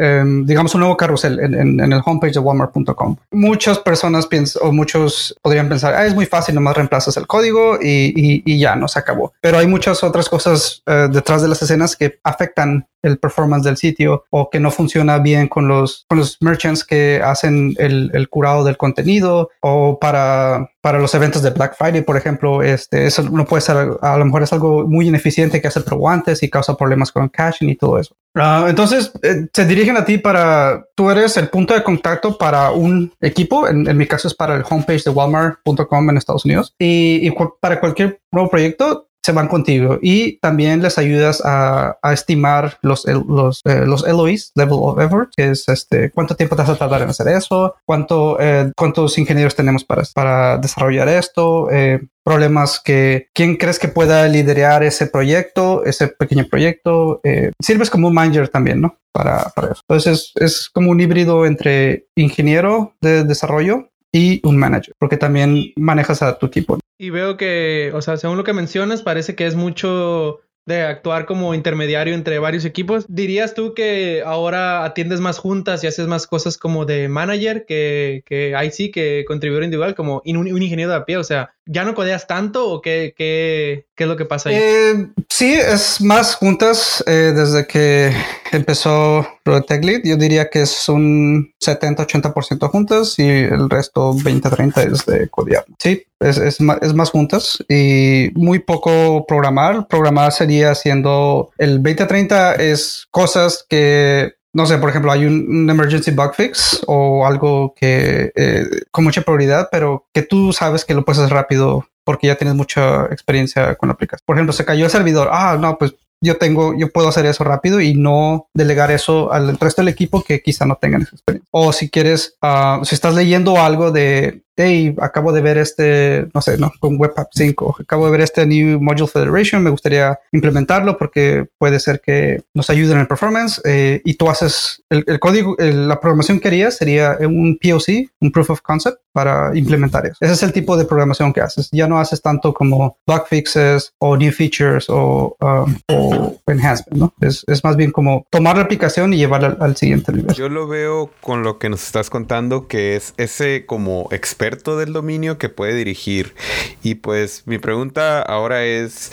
Em, 0.00 0.46
digamos, 0.46 0.74
un 0.74 0.80
nuevo 0.80 0.96
carrusel 0.96 1.38
en, 1.40 1.78
el 1.78 2.00
homepage 2.02 2.32
de 2.32 2.40
walmart.com. 2.40 3.16
Muchas 3.32 3.78
personas 3.78 4.26
piensan, 4.26 4.62
o 4.66 4.72
muchos 4.72 5.36
podrían 5.42 5.68
pensar, 5.68 5.92
ah, 5.92 6.06
es 6.06 6.14
muy 6.14 6.24
fácil, 6.24 6.54
nomás 6.54 6.74
reemplazas 6.74 7.18
el 7.18 7.26
código 7.26 7.78
y, 7.78 8.58
ya, 8.58 8.76
no 8.76 8.88
se 8.88 8.98
acabó. 8.98 9.34
Pero 9.42 9.58
hay 9.58 9.66
muchas 9.66 10.02
otras 10.02 10.30
cosas 10.30 10.82
eh, 10.86 11.08
detrás 11.12 11.42
de 11.42 11.48
las 11.48 11.60
escenas 11.60 11.96
que 11.96 12.18
afectan 12.24 12.88
el 13.02 13.18
performance 13.18 13.64
del 13.64 13.76
sitio 13.76 14.24
o 14.30 14.48
que 14.48 14.58
no 14.58 14.70
funciona 14.70 15.18
bien 15.18 15.48
con 15.48 15.68
los, 15.68 16.06
merchants 16.40 16.82
que 16.82 17.20
hacen 17.22 17.74
el 17.78 18.28
curado 18.30 18.64
del 18.64 18.78
contenido 18.78 19.50
o 19.60 19.98
para, 19.98 20.70
para 20.80 20.98
los 20.98 21.14
eventos 21.14 21.42
de 21.42 21.50
Black 21.50 21.76
Friday, 21.76 22.02
por 22.02 22.16
ejemplo, 22.16 22.62
este, 22.62 23.06
eso 23.06 23.22
no 23.22 23.44
puede 23.44 23.60
ser, 23.60 23.76
a 24.00 24.16
lo 24.16 24.24
mejor 24.24 24.42
es 24.42 24.52
algo 24.52 24.86
muy 24.86 25.08
ineficiente 25.08 25.60
que 25.60 25.68
hace 25.68 25.80
antes 26.08 26.42
y 26.42 26.48
causa 26.48 26.76
problemas 26.76 27.12
con 27.12 27.28
caching 27.28 27.68
y 27.68 27.76
todo 27.76 27.98
eso. 27.98 28.16
Ah, 28.34 28.66
entonces, 28.68 29.12
eh, 29.22 29.46
se 29.52 29.66
dirigen 29.66 29.96
a 29.96 30.04
ti 30.04 30.18
para, 30.18 30.86
tú 30.94 31.10
eres 31.10 31.36
el 31.36 31.48
punto 31.48 31.74
de 31.74 31.82
contacto 31.82 32.38
para 32.38 32.70
un 32.70 33.12
equipo, 33.20 33.68
en, 33.68 33.96
mi 33.96 34.06
caso 34.06 34.28
es 34.28 34.34
para 34.34 34.56
el 34.56 34.64
homepage 34.68 35.04
de 35.04 35.10
walmart.com 35.10 36.10
en 36.10 36.16
Estados 36.16 36.44
Unidos, 36.44 36.74
y 36.78 37.30
para 37.60 37.80
cualquier 37.80 38.20
nuevo 38.32 38.48
proyecto, 38.48 39.09
se 39.22 39.32
van 39.32 39.48
contigo 39.48 39.98
y 40.00 40.38
también 40.38 40.82
les 40.82 40.98
ayudas 40.98 41.42
a, 41.44 41.98
estimar 42.12 42.78
los, 42.82 43.04
los, 43.06 43.60
eh, 43.64 43.84
los 43.86 44.06
LOIs, 44.06 44.52
Level 44.54 44.78
of 44.80 45.00
Effort, 45.00 45.30
que 45.36 45.50
es 45.50 45.68
este, 45.68 46.10
cuánto 46.10 46.34
tiempo 46.34 46.56
te 46.56 46.62
vas 46.62 46.70
a 46.70 46.76
tardar 46.76 47.02
en 47.02 47.10
hacer 47.10 47.28
eso, 47.28 47.74
cuánto, 47.84 48.38
eh, 48.40 48.72
cuántos 48.76 49.16
ingenieros 49.18 49.54
tenemos 49.54 49.84
para, 49.84 50.02
para 50.14 50.58
desarrollar 50.58 51.08
esto, 51.08 51.70
eh, 51.70 52.00
problemas 52.24 52.80
que, 52.82 53.28
quién 53.34 53.56
crees 53.56 53.78
que 53.78 53.88
pueda 53.88 54.26
liderar 54.28 54.82
ese 54.82 55.06
proyecto, 55.06 55.84
ese 55.84 56.08
pequeño 56.08 56.46
proyecto. 56.48 57.20
sirves 57.60 57.90
como 57.90 58.08
un 58.08 58.14
manager 58.14 58.48
también, 58.48 58.80
¿no? 58.80 58.96
Para, 59.12 59.50
para 59.54 59.72
eso. 59.72 59.82
Entonces 59.88 60.32
es, 60.36 60.42
es 60.42 60.70
como 60.70 60.90
un 60.90 61.00
híbrido 61.00 61.46
entre 61.46 62.06
ingeniero 62.14 62.94
de 63.00 63.24
desarrollo 63.24 63.90
y 64.12 64.40
un 64.46 64.56
manager, 64.56 64.94
porque 64.98 65.16
también 65.16 65.72
manejas 65.76 66.22
a 66.22 66.38
tu 66.38 66.46
equipo. 66.46 66.78
Y 66.98 67.10
veo 67.10 67.36
que, 67.36 67.92
o 67.94 68.02
sea, 68.02 68.16
según 68.16 68.36
lo 68.36 68.44
que 68.44 68.52
mencionas, 68.52 69.02
parece 69.02 69.34
que 69.34 69.46
es 69.46 69.54
mucho 69.54 70.40
de 70.66 70.82
actuar 70.82 71.26
como 71.26 71.54
intermediario 71.54 72.14
entre 72.14 72.38
varios 72.38 72.64
equipos. 72.64 73.06
¿Dirías 73.08 73.54
tú 73.54 73.74
que 73.74 74.22
ahora 74.24 74.84
atiendes 74.84 75.20
más 75.20 75.38
juntas 75.38 75.82
y 75.82 75.86
haces 75.86 76.06
más 76.06 76.26
cosas 76.26 76.58
como 76.58 76.84
de 76.84 77.08
manager 77.08 77.64
que, 77.66 78.22
que 78.26 78.54
ahí 78.54 78.70
sí, 78.70 78.90
que 78.90 79.24
contribuidor 79.26 79.64
individual, 79.64 79.94
como 79.94 80.22
un, 80.24 80.36
un, 80.36 80.62
ingeniero 80.62 80.90
de 80.90 80.98
a 80.98 81.04
pie? 81.04 81.16
O 81.16 81.24
sea, 81.24 81.54
¿ya 81.72 81.84
no 81.84 81.94
codeas 81.94 82.26
tanto 82.26 82.68
o 82.68 82.82
qué, 82.82 83.14
qué, 83.16 83.86
qué 83.94 84.04
es 84.04 84.08
lo 84.08 84.16
que 84.16 84.24
pasa 84.24 84.48
ahí? 84.48 84.56
Eh, 84.58 85.06
sí, 85.28 85.54
es 85.54 86.00
más 86.00 86.34
juntas 86.34 87.02
eh, 87.06 87.32
desde 87.34 87.66
que 87.66 88.12
empezó 88.50 89.26
lo 89.44 89.62
Tech 89.62 89.84
Lead. 89.84 90.00
Yo 90.04 90.16
diría 90.16 90.50
que 90.50 90.62
es 90.62 90.88
un 90.88 91.54
70-80% 91.64 92.68
juntas 92.68 93.18
y 93.18 93.28
el 93.28 93.70
resto 93.70 94.12
20-30 94.14 94.92
es 94.92 95.06
de 95.06 95.28
codear. 95.28 95.64
Sí, 95.78 96.02
es, 96.18 96.38
es, 96.38 96.60
más, 96.60 96.78
es 96.82 96.92
más 96.92 97.10
juntas 97.10 97.64
y 97.68 98.30
muy 98.34 98.58
poco 98.58 99.24
programar. 99.26 99.86
Programar 99.86 100.32
sería 100.32 100.72
haciendo 100.72 101.50
el 101.56 101.80
20-30 101.80 102.58
es 102.58 103.06
cosas 103.12 103.64
que 103.68 104.39
no 104.52 104.66
sé, 104.66 104.78
por 104.78 104.90
ejemplo, 104.90 105.12
hay 105.12 105.26
un, 105.26 105.68
emergency 105.70 106.10
bug 106.10 106.34
fix 106.34 106.82
o 106.86 107.26
algo 107.26 107.74
que 107.74 108.32
eh, 108.34 108.66
con 108.90 109.04
mucha 109.04 109.22
prioridad, 109.22 109.68
pero 109.70 110.06
que 110.12 110.22
tú 110.22 110.52
sabes 110.52 110.84
que 110.84 110.94
lo 110.94 111.04
puedes 111.04 111.20
hacer 111.20 111.32
rápido 111.32 111.86
porque 112.04 112.26
ya 112.26 112.36
tienes 112.36 112.56
mucha 112.56 113.06
experiencia 113.06 113.76
con 113.76 113.88
la 113.88 113.92
aplicación. 113.94 114.24
Por 114.26 114.36
ejemplo, 114.36 114.52
se 114.52 114.64
cayó 114.64 114.84
el 114.84 114.90
servidor. 114.90 115.28
Ah, 115.30 115.56
no, 115.60 115.78
pues 115.78 115.94
yo 116.22 116.36
tengo, 116.36 116.76
yo 116.76 116.90
puedo 116.90 117.08
hacer 117.08 117.24
eso 117.26 117.44
rápido 117.44 117.80
y 117.80 117.94
no 117.94 118.48
delegar 118.52 118.90
eso 118.90 119.32
al 119.32 119.56
resto 119.58 119.82
del 119.82 119.88
equipo 119.88 120.22
que 120.22 120.42
quizá 120.42 120.66
no 120.66 120.76
tengan 120.76 121.02
esa 121.02 121.14
experiencia. 121.14 121.48
O 121.50 121.72
si 121.72 121.88
quieres, 121.88 122.36
uh, 122.42 122.84
si 122.84 122.94
estás 122.94 123.14
leyendo 123.14 123.58
algo 123.58 123.90
de, 123.90 124.42
hey, 124.60 124.94
acabo 125.00 125.32
de 125.32 125.40
ver 125.40 125.58
este, 125.58 126.28
no 126.34 126.40
sé, 126.40 126.58
no, 126.58 126.72
con 126.80 127.00
Webpack 127.00 127.28
5, 127.32 127.76
acabo 127.80 128.06
de 128.06 128.12
ver 128.12 128.20
este 128.20 128.46
New 128.46 128.80
Module 128.80 129.08
Federation, 129.08 129.62
me 129.62 129.70
gustaría 129.70 130.18
implementarlo 130.32 130.96
porque 130.98 131.46
puede 131.58 131.80
ser 131.80 132.00
que 132.00 132.42
nos 132.54 132.70
ayude 132.70 132.92
en 132.92 133.00
el 133.00 133.06
performance 133.06 133.60
eh, 133.64 134.00
y 134.04 134.14
tú 134.14 134.28
haces 134.28 134.82
el, 134.90 135.04
el 135.06 135.18
código, 135.20 135.56
el, 135.58 135.88
la 135.88 136.00
programación 136.00 136.40
que 136.40 136.48
harías 136.48 136.76
sería 136.76 137.18
un 137.20 137.58
POC, 137.60 138.10
un 138.20 138.32
Proof 138.32 138.50
of 138.50 138.60
Concept 138.62 138.98
para 139.12 139.56
implementar 139.56 140.06
eso. 140.06 140.16
Ese 140.20 140.32
es 140.32 140.42
el 140.42 140.52
tipo 140.52 140.76
de 140.76 140.84
programación 140.84 141.32
que 141.32 141.40
haces. 141.40 141.68
Ya 141.72 141.86
no 141.88 141.98
haces 141.98 142.22
tanto 142.22 142.54
como 142.54 142.98
bug 143.06 143.26
fixes 143.28 143.92
o 143.98 144.16
new 144.16 144.32
features 144.32 144.86
o, 144.88 145.36
um, 145.40 145.76
o 145.88 146.36
enhancement, 146.46 146.96
¿no? 146.96 147.14
Es, 147.20 147.44
es, 147.48 147.64
más 147.64 147.76
bien 147.76 147.90
como 147.90 148.26
tomar 148.30 148.56
la 148.56 148.62
aplicación 148.62 149.12
y 149.12 149.16
llevarla 149.16 149.48
al, 149.48 149.56
al, 149.60 149.76
siguiente 149.76 150.12
nivel. 150.12 150.34
Yo 150.34 150.48
lo 150.48 150.66
veo 150.66 151.10
con 151.20 151.42
lo 151.42 151.58
que 151.58 151.68
nos 151.68 151.84
estás 151.84 152.10
contando, 152.10 152.68
que 152.68 152.96
es 152.96 153.14
ese 153.16 153.66
como 153.66 154.08
experto 154.10 154.49
del 154.56 154.92
dominio 154.92 155.38
que 155.38 155.48
puede 155.48 155.74
dirigir. 155.74 156.34
Y 156.82 156.96
pues 156.96 157.46
mi 157.46 157.58
pregunta 157.58 158.22
ahora 158.22 158.64
es, 158.64 159.12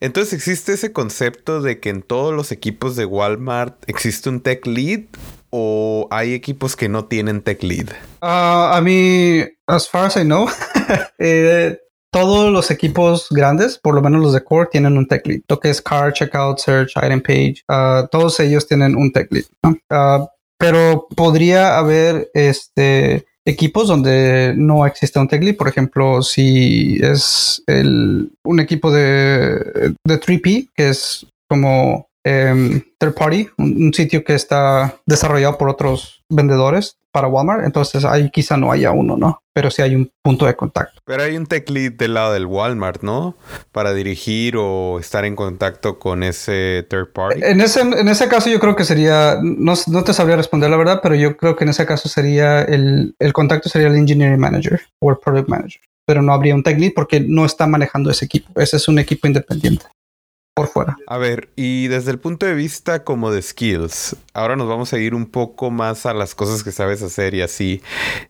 entonces 0.00 0.32
existe 0.32 0.72
ese 0.72 0.92
concepto 0.92 1.62
de 1.62 1.80
que 1.80 1.90
en 1.90 2.02
todos 2.02 2.34
los 2.34 2.52
equipos 2.52 2.96
de 2.96 3.04
Walmart 3.04 3.82
existe 3.88 4.28
un 4.28 4.40
tech 4.40 4.66
lead 4.66 5.02
o 5.50 6.08
hay 6.10 6.32
equipos 6.32 6.76
que 6.76 6.88
no 6.88 7.04
tienen 7.04 7.42
tech 7.42 7.62
lead? 7.62 7.90
Uh, 8.22 8.72
a 8.74 8.80
mí, 8.82 9.44
as 9.66 9.88
far 9.88 10.06
as 10.06 10.16
I 10.16 10.22
know, 10.22 10.48
eh, 11.18 11.78
todos 12.10 12.50
los 12.50 12.70
equipos 12.70 13.26
grandes, 13.30 13.78
por 13.78 13.94
lo 13.94 14.02
menos 14.02 14.22
los 14.22 14.32
de 14.32 14.42
core, 14.42 14.68
tienen 14.72 14.96
un 14.96 15.06
tech 15.06 15.26
lead. 15.26 15.40
Lo 15.48 15.60
que 15.60 15.70
es 15.70 15.82
car, 15.82 16.12
checkout, 16.12 16.58
search, 16.58 16.92
item 16.96 17.20
page, 17.20 17.62
uh, 17.68 18.06
todos 18.10 18.40
ellos 18.40 18.66
tienen 18.66 18.96
un 18.96 19.12
tech 19.12 19.30
lead. 19.30 19.44
¿no? 19.62 19.76
Uh, 19.90 20.26
pero 20.58 21.06
podría 21.16 21.76
haber 21.76 22.30
este 22.34 23.26
equipos 23.44 23.88
donde 23.88 24.54
no 24.56 24.86
existe 24.86 25.18
un 25.18 25.28
tech. 25.28 25.56
Por 25.56 25.68
ejemplo, 25.68 26.22
si 26.22 26.98
es 27.02 27.62
el, 27.66 28.30
un 28.44 28.60
equipo 28.60 28.90
de, 28.90 29.94
de 30.06 30.20
3P, 30.20 30.68
que 30.74 30.88
es 30.88 31.26
como 31.48 32.06
um, 32.24 32.80
third 32.98 33.14
party, 33.14 33.48
un, 33.58 33.84
un, 33.84 33.94
sitio 33.94 34.24
que 34.24 34.34
está 34.34 34.96
desarrollado 35.06 35.58
por 35.58 35.68
otros 35.68 36.24
vendedores 36.28 36.98
para 37.12 37.28
Walmart, 37.28 37.64
entonces 37.64 38.06
ahí 38.06 38.30
quizá 38.30 38.56
no 38.56 38.72
haya 38.72 38.90
uno, 38.90 39.18
¿no? 39.18 39.42
Pero 39.52 39.70
sí 39.70 39.82
hay 39.82 39.94
un 39.94 40.10
punto 40.22 40.46
de 40.46 40.56
contacto. 40.56 41.02
Pero 41.04 41.22
hay 41.22 41.36
un 41.36 41.46
tech 41.46 41.68
lead 41.68 41.92
del 41.92 42.14
lado 42.14 42.32
del 42.32 42.46
Walmart, 42.46 43.02
¿no? 43.02 43.36
Para 43.70 43.92
dirigir 43.92 44.56
o 44.56 44.98
estar 44.98 45.26
en 45.26 45.36
contacto 45.36 45.98
con 45.98 46.22
ese 46.22 46.86
third 46.88 47.12
party. 47.12 47.42
En 47.44 47.60
ese, 47.60 47.82
en 47.82 48.08
ese 48.08 48.28
caso 48.28 48.48
yo 48.48 48.58
creo 48.58 48.74
que 48.74 48.84
sería, 48.84 49.38
no, 49.42 49.74
no 49.88 50.04
te 50.04 50.14
sabría 50.14 50.36
responder 50.36 50.70
la 50.70 50.78
verdad, 50.78 51.00
pero 51.02 51.14
yo 51.14 51.36
creo 51.36 51.54
que 51.54 51.64
en 51.64 51.70
ese 51.70 51.84
caso 51.84 52.08
sería 52.08 52.62
el, 52.62 53.14
el 53.18 53.32
contacto 53.34 53.68
sería 53.68 53.88
el 53.88 53.96
engineering 53.96 54.40
manager 54.40 54.80
o 55.00 55.10
el 55.10 55.18
product 55.18 55.48
manager. 55.48 55.82
Pero 56.06 56.22
no 56.22 56.32
habría 56.32 56.54
un 56.54 56.62
tech 56.62 56.78
lead 56.78 56.92
porque 56.96 57.20
no 57.20 57.44
está 57.44 57.66
manejando 57.66 58.10
ese 58.10 58.24
equipo. 58.24 58.58
Ese 58.58 58.78
es 58.78 58.88
un 58.88 58.98
equipo 58.98 59.26
independiente 59.26 59.84
por 60.54 60.68
fuera. 60.68 60.96
A 61.06 61.18
ver, 61.18 61.48
y 61.56 61.88
desde 61.88 62.10
el 62.10 62.18
punto 62.18 62.46
de 62.46 62.54
vista 62.54 63.04
como 63.04 63.30
de 63.30 63.40
skills, 63.40 64.16
ahora 64.34 64.56
nos 64.56 64.68
vamos 64.68 64.92
a 64.92 64.98
ir 64.98 65.14
un 65.14 65.26
poco 65.26 65.70
más 65.70 66.04
a 66.06 66.14
las 66.14 66.34
cosas 66.34 66.62
que 66.62 66.72
sabes 66.72 67.02
hacer 67.02 67.34
y 67.34 67.42
así. 67.42 67.82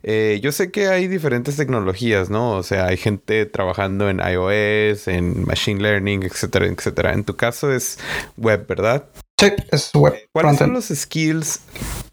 Eh, 0.03 0.39
yo 0.41 0.51
sé 0.51 0.71
que 0.71 0.87
hay 0.87 1.07
diferentes 1.07 1.57
tecnologías, 1.57 2.29
¿no? 2.29 2.51
O 2.51 2.63
sea, 2.63 2.87
hay 2.87 2.97
gente 2.97 3.45
trabajando 3.45 4.09
en 4.09 4.19
iOS, 4.19 5.07
en 5.07 5.45
Machine 5.45 5.81
Learning, 5.81 6.23
etcétera, 6.23 6.67
etcétera. 6.67 7.13
En 7.13 7.23
tu 7.23 7.35
caso 7.35 7.71
es 7.71 7.99
web, 8.37 8.65
¿verdad? 8.67 9.05
Sí, 9.39 9.51
es 9.71 9.91
web. 9.93 10.15
¿Cuáles 10.31 10.57
son 10.57 10.73
los 10.73 10.85
skills 10.85 11.59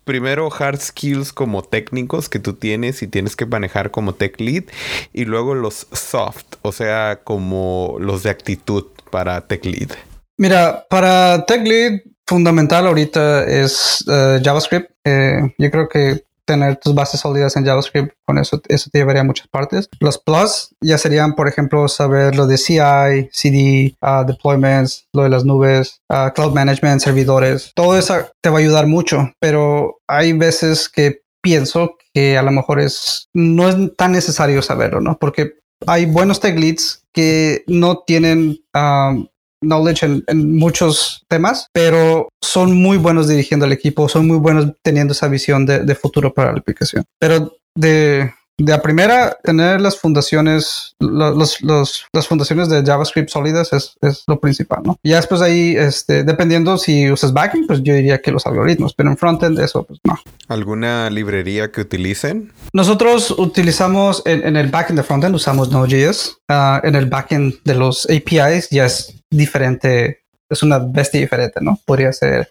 primero 0.05 0.49
hard 0.53 0.81
skills 0.81 1.33
como 1.33 1.63
técnicos 1.63 2.29
que 2.29 2.41
tú 2.41 2.55
tienes 2.55 3.01
y 3.03 3.07
tienes 3.07 3.37
que 3.37 3.47
manejar 3.47 3.93
como 3.93 4.13
tech 4.15 4.41
lead 4.41 4.65
y 5.13 5.25
luego 5.25 5.55
los 5.55 5.87
soft, 5.93 6.57
o 6.63 6.73
sea, 6.73 7.21
como 7.23 7.97
los 8.01 8.25
de 8.25 8.31
actitud 8.31 8.87
para 9.11 9.41
tech 9.47 9.65
lead. 9.65 9.91
Mira, 10.37 10.87
para 10.89 11.45
tech 11.47 11.67
lead 11.67 12.01
fundamental 12.27 12.87
ahorita 12.87 13.45
es 13.45 14.05
uh, 14.07 14.43
JavaScript. 14.43 14.91
Eh, 15.05 15.55
yo 15.59 15.71
creo 15.71 15.89
que 15.89 16.25
tener 16.51 16.77
tus 16.77 16.95
bases 16.95 17.21
sólidas 17.21 17.57
en 17.57 17.65
JavaScript, 17.65 18.13
con 18.25 18.39
eso, 18.39 18.61
eso 18.69 18.91
te 18.91 18.99
llevaría 18.99 19.21
a 19.21 19.25
muchas 19.25 19.47
partes. 19.47 19.89
Los 20.01 20.19
plus 20.19 20.75
ya 20.81 20.99
serían, 20.99 21.35
por 21.35 21.47
ejemplo, 21.47 21.87
saber 21.87 22.35
lo 22.35 22.47
de 22.47 22.59
CI, 22.59 23.29
CD, 23.33 23.95
uh, 24.03 24.25
deployments, 24.27 25.07
lo 25.13 25.23
de 25.23 25.29
las 25.29 25.45
nubes, 25.45 26.01
uh, 26.09 26.33
cloud 26.35 26.53
management, 26.53 27.01
servidores. 27.03 27.73
Todo 27.75 27.97
eso 27.97 28.15
te 28.41 28.51
va 28.51 28.59
a 28.59 28.61
ayudar 28.61 28.87
mucho, 28.89 29.33
pero 29.39 30.01
hay 30.09 30.33
veces 30.33 30.89
que 30.89 31.23
pienso 31.41 31.97
que 32.13 32.37
a 32.37 32.43
lo 32.43 32.51
mejor 32.51 32.81
es 32.81 33.29
no 33.33 33.69
es 33.69 33.77
tan 33.97 34.13
necesario 34.13 34.61
saberlo, 34.63 35.01
¿no? 35.01 35.19
Porque 35.19 35.55
hay 35.87 36.07
buenos 36.07 36.41
tech 36.41 36.59
leads 36.59 37.00
que 37.15 37.65
no 37.67 38.03
tienen 38.07 38.59
um, 38.75 39.27
knowledge 39.63 40.07
en, 40.27 40.57
muchos 40.57 41.25
temas, 41.29 41.67
pero 41.73 42.29
son 42.41 42.77
muy 42.77 42.97
buenos 42.97 43.29
dirigiendo 43.29 43.67
el 43.67 43.73
equipo, 43.73 44.09
son 44.09 44.27
muy 44.27 44.39
buenos 44.39 44.73
teniendo 44.83 45.13
esa 45.13 45.29
visión 45.29 45.67
de, 45.67 45.81
de 45.81 45.95
futuro 45.95 46.33
para 46.33 46.53
la 46.53 46.59
aplicación. 46.59 47.05
Pero 47.19 47.53
de, 47.75 48.33
de 48.65 48.73
la 48.73 48.83
primera, 48.83 49.39
tener 49.43 49.81
las 49.81 49.99
fundaciones, 49.99 50.95
los, 50.99 51.63
los, 51.63 52.07
las 52.13 52.27
fundaciones 52.27 52.69
de 52.69 52.85
JavaScript 52.85 53.31
sólidas 53.31 53.73
es, 53.73 53.97
es, 54.03 54.25
lo 54.27 54.39
principal, 54.39 54.83
¿no? 54.85 54.99
Y 55.03 55.11
ya 55.11 55.17
después 55.17 55.41
ahí, 55.41 55.75
este, 55.77 56.25
dependiendo 56.25 56.77
si 56.77 57.11
usas 57.11 57.33
backend, 57.33 57.67
pues 57.67 57.83
yo 57.83 57.95
diría 57.95 58.21
que 58.21 58.31
los 58.31 58.47
algoritmos, 58.47 58.95
pero 58.95 59.11
en 59.11 59.17
frontend 59.17 59.59
eso, 59.59 59.85
pues 59.85 59.99
no. 60.05 60.19
¿Alguna 60.49 61.09
librería 61.09 61.73
que 61.73 61.81
utilicen? 61.81 62.53
Nosotros 62.73 63.31
utilizamos 63.31 64.23
en, 64.27 64.47
en 64.47 64.57
el 64.57 64.69
backend 64.69 64.99
de 64.99 65.05
frontend, 65.05 65.35
usamos 65.35 65.71
Node.js. 65.71 66.39
Uh, 66.49 66.87
en 66.87 66.95
el 66.95 67.07
backend 67.07 67.63
de 67.65 67.75
los 67.75 68.07
APIs 68.11 68.69
ya 68.71 68.85
es 68.85 69.23
diferente, 69.31 70.25
es 70.49 70.63
una 70.63 70.79
bestia 70.79 71.21
diferente, 71.21 71.61
¿no? 71.63 71.79
Podría 71.87 72.13
ser 72.13 72.51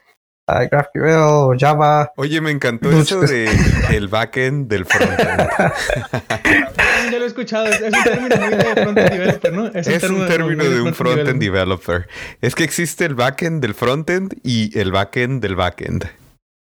uh, 0.50 0.68
GraphQL 0.70 1.24
o 1.24 1.56
Java. 1.58 2.12
Oye, 2.16 2.42
me 2.42 2.52
encantó 2.52 2.92
eso 2.92 3.22
de 3.22 3.50
el 3.92 4.08
backend 4.08 4.68
del 4.70 4.86
frontend. 4.86 5.50
ya 7.12 7.20
lo 7.20 7.24
he 7.24 7.28
escuchado, 7.28 7.66
es, 7.68 7.82
un 7.82 8.04
término 8.04 8.36
muy 8.38 8.50
de 8.50 8.84
frontend 8.84 9.10
developer, 9.10 9.54
¿no? 9.54 9.68
Es, 9.68 9.88
es 9.88 10.04
un 10.04 10.28
término, 10.28 10.64
de, 10.64 10.70
de 10.70 10.82
un 10.82 10.94
frontend 10.94 11.42
developer. 11.42 12.08
Es 12.42 12.56
que 12.56 12.64
existe 12.64 13.06
el 13.06 13.16
backend 13.16 13.62
del 13.62 13.74
frontend 13.74 14.36
y 14.44 14.78
el 14.78 14.92
backend 14.92 15.42
del 15.42 15.56
backend. 15.56 16.10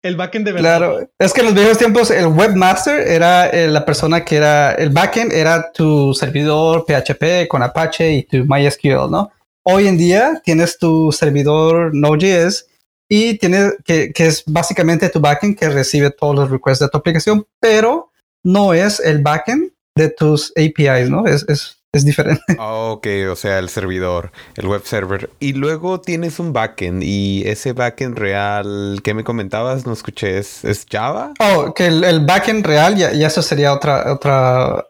El 0.04 0.16
backend 0.16 0.46
de 0.46 0.54
Claro, 0.54 1.00
es 1.20 1.34
que 1.34 1.42
en 1.42 1.48
los 1.48 1.56
viejos 1.56 1.78
tiempos 1.78 2.12
el 2.12 2.28
webmaster 2.28 3.08
era 3.08 3.50
eh, 3.50 3.68
la 3.68 3.84
persona 3.84 4.24
que 4.24 4.38
era 4.38 4.72
el 4.72 4.90
backend, 4.90 5.34
era 5.34 5.72
tu 5.72 6.14
servidor 6.14 6.86
PHP 6.88 7.48
con 7.48 7.64
Apache 7.64 8.14
y 8.14 8.24
tu 8.24 8.46
MySQL, 8.46 9.10
¿no? 9.10 9.32
Hoy 9.64 9.88
en 9.88 9.98
día 9.98 10.42
tienes 10.46 10.78
tu 10.78 11.12
servidor 11.12 11.94
Node.js 11.94 12.68
y 13.10 13.38
tiene 13.38 13.72
que, 13.86 14.12
que, 14.12 14.28
es 14.28 14.44
básicamente 14.46 15.10
tu 15.10 15.20
backend 15.20 15.58
que 15.58 15.70
recibe 15.70 16.12
todos 16.12 16.36
los 16.36 16.50
requests 16.50 16.80
de 16.80 16.90
tu 16.90 16.98
aplicación, 16.98 17.46
pero 17.60 18.12
no 18.44 18.74
es 18.74 19.00
el 19.00 19.22
backend 19.22 19.72
de 19.96 20.10
tus 20.10 20.54
APIs, 20.56 21.10
¿no? 21.10 21.26
Es, 21.26 21.46
es, 21.48 21.78
es 21.94 22.06
diferente. 22.06 22.44
Oh, 22.60 22.92
ok, 22.98 23.08
o 23.32 23.36
sea, 23.36 23.60
el 23.60 23.70
servidor, 23.70 24.32
el 24.56 24.68
web 24.68 24.82
server. 24.84 25.30
Y 25.40 25.54
luego 25.54 26.02
tienes 26.02 26.40
un 26.40 26.54
backend 26.54 27.04
y 27.04 27.44
ese 27.46 27.74
backend 27.74 28.18
real 28.18 29.00
que 29.04 29.14
me 29.14 29.24
comentabas, 29.24 29.86
no 29.86 29.94
escuché, 29.94 30.38
¿es, 30.38 30.64
es 30.66 30.86
Java? 30.90 31.34
Oh, 31.40 31.74
que 31.74 31.88
el, 31.88 32.04
el 32.04 32.26
backend 32.26 32.66
real 32.66 32.96
ya, 32.96 33.12
ya, 33.14 33.28
eso 33.28 33.42
sería 33.42 33.74
otra, 33.74 34.14
otra 34.14 34.86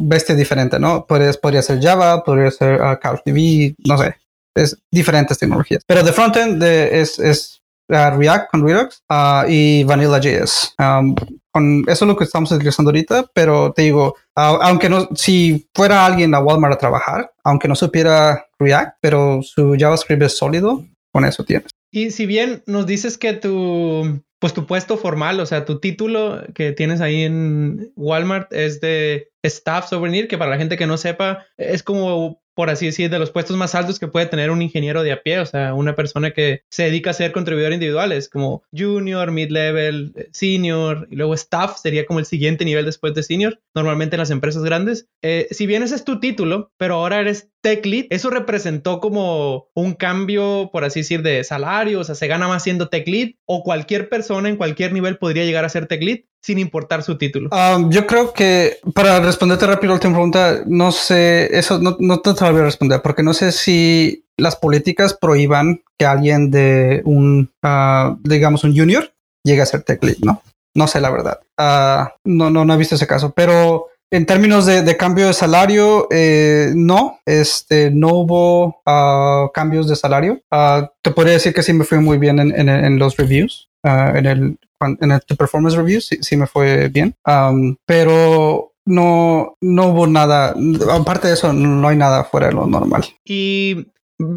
bestia 0.00 0.34
diferente, 0.34 0.78
¿no? 0.78 1.06
Podría, 1.06 1.32
podría 1.32 1.62
ser 1.62 1.80
Java, 1.80 2.22
podría 2.22 2.50
ser 2.50 2.80
uh, 2.80 2.98
CouchDB, 3.00 3.74
no 3.84 3.98
sé. 3.98 4.16
Es 4.62 4.76
diferentes 4.90 5.38
tecnologías. 5.38 5.82
Pero 5.86 6.02
de 6.02 6.12
frontend 6.12 6.62
de, 6.62 7.00
es, 7.00 7.18
es 7.18 7.62
uh, 7.88 8.16
React 8.16 8.50
con 8.50 8.66
Redux 8.66 9.02
uh, 9.10 9.48
y 9.48 9.84
Vanilla.js. 9.84 10.74
Um, 10.78 11.14
con 11.50 11.84
eso 11.88 12.04
es 12.04 12.08
lo 12.08 12.16
que 12.16 12.24
estamos 12.24 12.52
utilizando 12.52 12.90
ahorita, 12.90 13.30
pero 13.34 13.72
te 13.72 13.82
digo, 13.82 14.16
aunque 14.34 14.88
no, 14.88 15.08
si 15.14 15.68
fuera 15.74 16.06
alguien 16.06 16.34
a 16.34 16.40
Walmart 16.40 16.74
a 16.74 16.78
trabajar, 16.78 17.32
aunque 17.42 17.68
no 17.68 17.74
supiera 17.74 18.46
React, 18.58 18.98
pero 19.00 19.40
su 19.42 19.74
JavaScript 19.78 20.22
es 20.22 20.36
sólido, 20.36 20.84
con 21.12 21.24
eso 21.24 21.44
tienes. 21.44 21.70
Y 21.90 22.10
si 22.10 22.26
bien 22.26 22.62
nos 22.66 22.86
dices 22.86 23.16
que 23.16 23.32
tu, 23.32 24.22
pues 24.38 24.52
tu 24.52 24.66
puesto 24.66 24.98
formal, 24.98 25.40
o 25.40 25.46
sea, 25.46 25.64
tu 25.64 25.80
título 25.80 26.42
que 26.54 26.72
tienes 26.72 27.00
ahí 27.00 27.22
en 27.22 27.92
Walmart 27.96 28.52
es 28.52 28.80
de 28.80 29.30
Staff 29.42 29.88
Souvenir, 29.88 30.28
que 30.28 30.38
para 30.38 30.50
la 30.50 30.58
gente 30.58 30.76
que 30.76 30.86
no 30.86 30.96
sepa, 30.96 31.46
es 31.56 31.82
como 31.82 32.42
por 32.58 32.70
así 32.70 32.86
decir, 32.86 33.08
de 33.08 33.20
los 33.20 33.30
puestos 33.30 33.56
más 33.56 33.76
altos 33.76 34.00
que 34.00 34.08
puede 34.08 34.26
tener 34.26 34.50
un 34.50 34.62
ingeniero 34.62 35.04
de 35.04 35.12
a 35.12 35.22
pie, 35.22 35.38
o 35.38 35.46
sea, 35.46 35.74
una 35.74 35.94
persona 35.94 36.32
que 36.32 36.62
se 36.68 36.82
dedica 36.82 37.10
a 37.10 37.12
ser 37.12 37.30
contribuidor 37.30 37.72
individuales, 37.72 38.28
como 38.28 38.64
junior, 38.76 39.30
mid-level, 39.30 40.12
senior, 40.32 41.06
y 41.08 41.14
luego 41.14 41.34
staff 41.34 41.78
sería 41.80 42.04
como 42.04 42.18
el 42.18 42.24
siguiente 42.24 42.64
nivel 42.64 42.84
después 42.84 43.14
de 43.14 43.22
senior, 43.22 43.60
normalmente 43.76 44.16
en 44.16 44.18
las 44.18 44.32
empresas 44.32 44.64
grandes. 44.64 45.06
Eh, 45.22 45.46
si 45.52 45.68
bien 45.68 45.84
ese 45.84 45.94
es 45.94 46.02
tu 46.02 46.18
título, 46.18 46.72
pero 46.76 46.94
ahora 46.94 47.20
eres 47.20 47.48
tech 47.60 47.84
lead, 47.84 48.06
eso 48.10 48.30
representó 48.30 49.00
como 49.00 49.68
un 49.74 49.94
cambio, 49.94 50.70
por 50.72 50.84
así 50.84 51.00
decir, 51.00 51.22
de 51.22 51.42
salario, 51.44 52.00
o 52.00 52.04
sea, 52.04 52.14
se 52.14 52.26
gana 52.26 52.48
más 52.48 52.62
siendo 52.62 52.88
tech 52.88 53.06
lead 53.06 53.30
o 53.46 53.62
cualquier 53.62 54.08
persona 54.08 54.48
en 54.48 54.56
cualquier 54.56 54.92
nivel 54.92 55.18
podría 55.18 55.44
llegar 55.44 55.64
a 55.64 55.68
ser 55.68 55.86
tech 55.86 56.02
lead 56.02 56.20
sin 56.42 56.58
importar 56.58 57.02
su 57.02 57.18
título. 57.18 57.50
Um, 57.50 57.90
yo 57.90 58.06
creo 58.06 58.32
que 58.32 58.78
para 58.94 59.20
responderte 59.20 59.66
rápido 59.66 59.88
la 59.88 59.94
última 59.94 60.14
pregunta, 60.14 60.62
no 60.66 60.92
sé, 60.92 61.56
eso 61.56 61.78
no, 61.78 61.96
no 61.98 62.20
te 62.20 62.30
voy 62.30 62.60
a 62.60 62.64
responder 62.64 63.02
porque 63.02 63.22
no 63.22 63.34
sé 63.34 63.52
si 63.52 64.24
las 64.36 64.56
políticas 64.56 65.14
prohíban 65.14 65.82
que 65.98 66.06
alguien 66.06 66.50
de 66.50 67.02
un, 67.04 67.50
uh, 67.62 68.16
digamos, 68.22 68.62
un 68.64 68.76
junior 68.76 69.12
llegue 69.44 69.62
a 69.62 69.66
ser 69.66 69.82
tech 69.82 70.02
lead, 70.02 70.18
¿no? 70.22 70.42
No 70.74 70.86
sé 70.86 71.00
la 71.00 71.10
verdad. 71.10 71.40
Uh, 71.58 72.08
no, 72.24 72.50
no, 72.50 72.64
no 72.64 72.74
he 72.74 72.76
visto 72.76 72.94
ese 72.94 73.06
caso, 73.06 73.32
pero 73.34 73.88
en 74.10 74.26
términos 74.26 74.64
de, 74.66 74.96
cambio 74.96 75.26
de 75.26 75.34
salario, 75.34 76.08
eh, 76.10 76.72
no, 76.74 77.20
este, 77.26 77.90
no 77.90 78.08
hubo 78.14 78.82
uh, 78.86 79.50
cambios 79.52 79.88
de 79.88 79.96
salario. 79.96 80.40
Uh, 80.50 80.86
te 81.02 81.10
podría 81.10 81.34
decir 81.34 81.52
que 81.52 81.62
sí 81.62 81.72
me 81.72 81.84
fue 81.84 82.00
muy 82.00 82.18
bien 82.18 82.38
en, 82.38 82.98
los 82.98 83.16
reviews, 83.16 83.68
uh, 83.84 84.16
en 84.16 84.26
el, 84.26 84.58
en 84.80 85.12
el 85.12 85.20
performance 85.36 85.76
reviews, 85.76 86.08
sí, 86.20 86.36
me 86.36 86.46
fue 86.46 86.88
bien. 86.88 87.14
Um, 87.26 87.76
pero 87.84 88.72
no, 88.86 89.56
no 89.60 89.88
hubo 89.88 90.06
nada, 90.06 90.54
aparte 90.90 91.28
de 91.28 91.34
eso, 91.34 91.52
no 91.52 91.86
hay 91.86 91.96
nada 91.96 92.24
fuera 92.24 92.46
de 92.46 92.54
lo 92.54 92.66
normal. 92.66 93.04
Y 93.24 93.92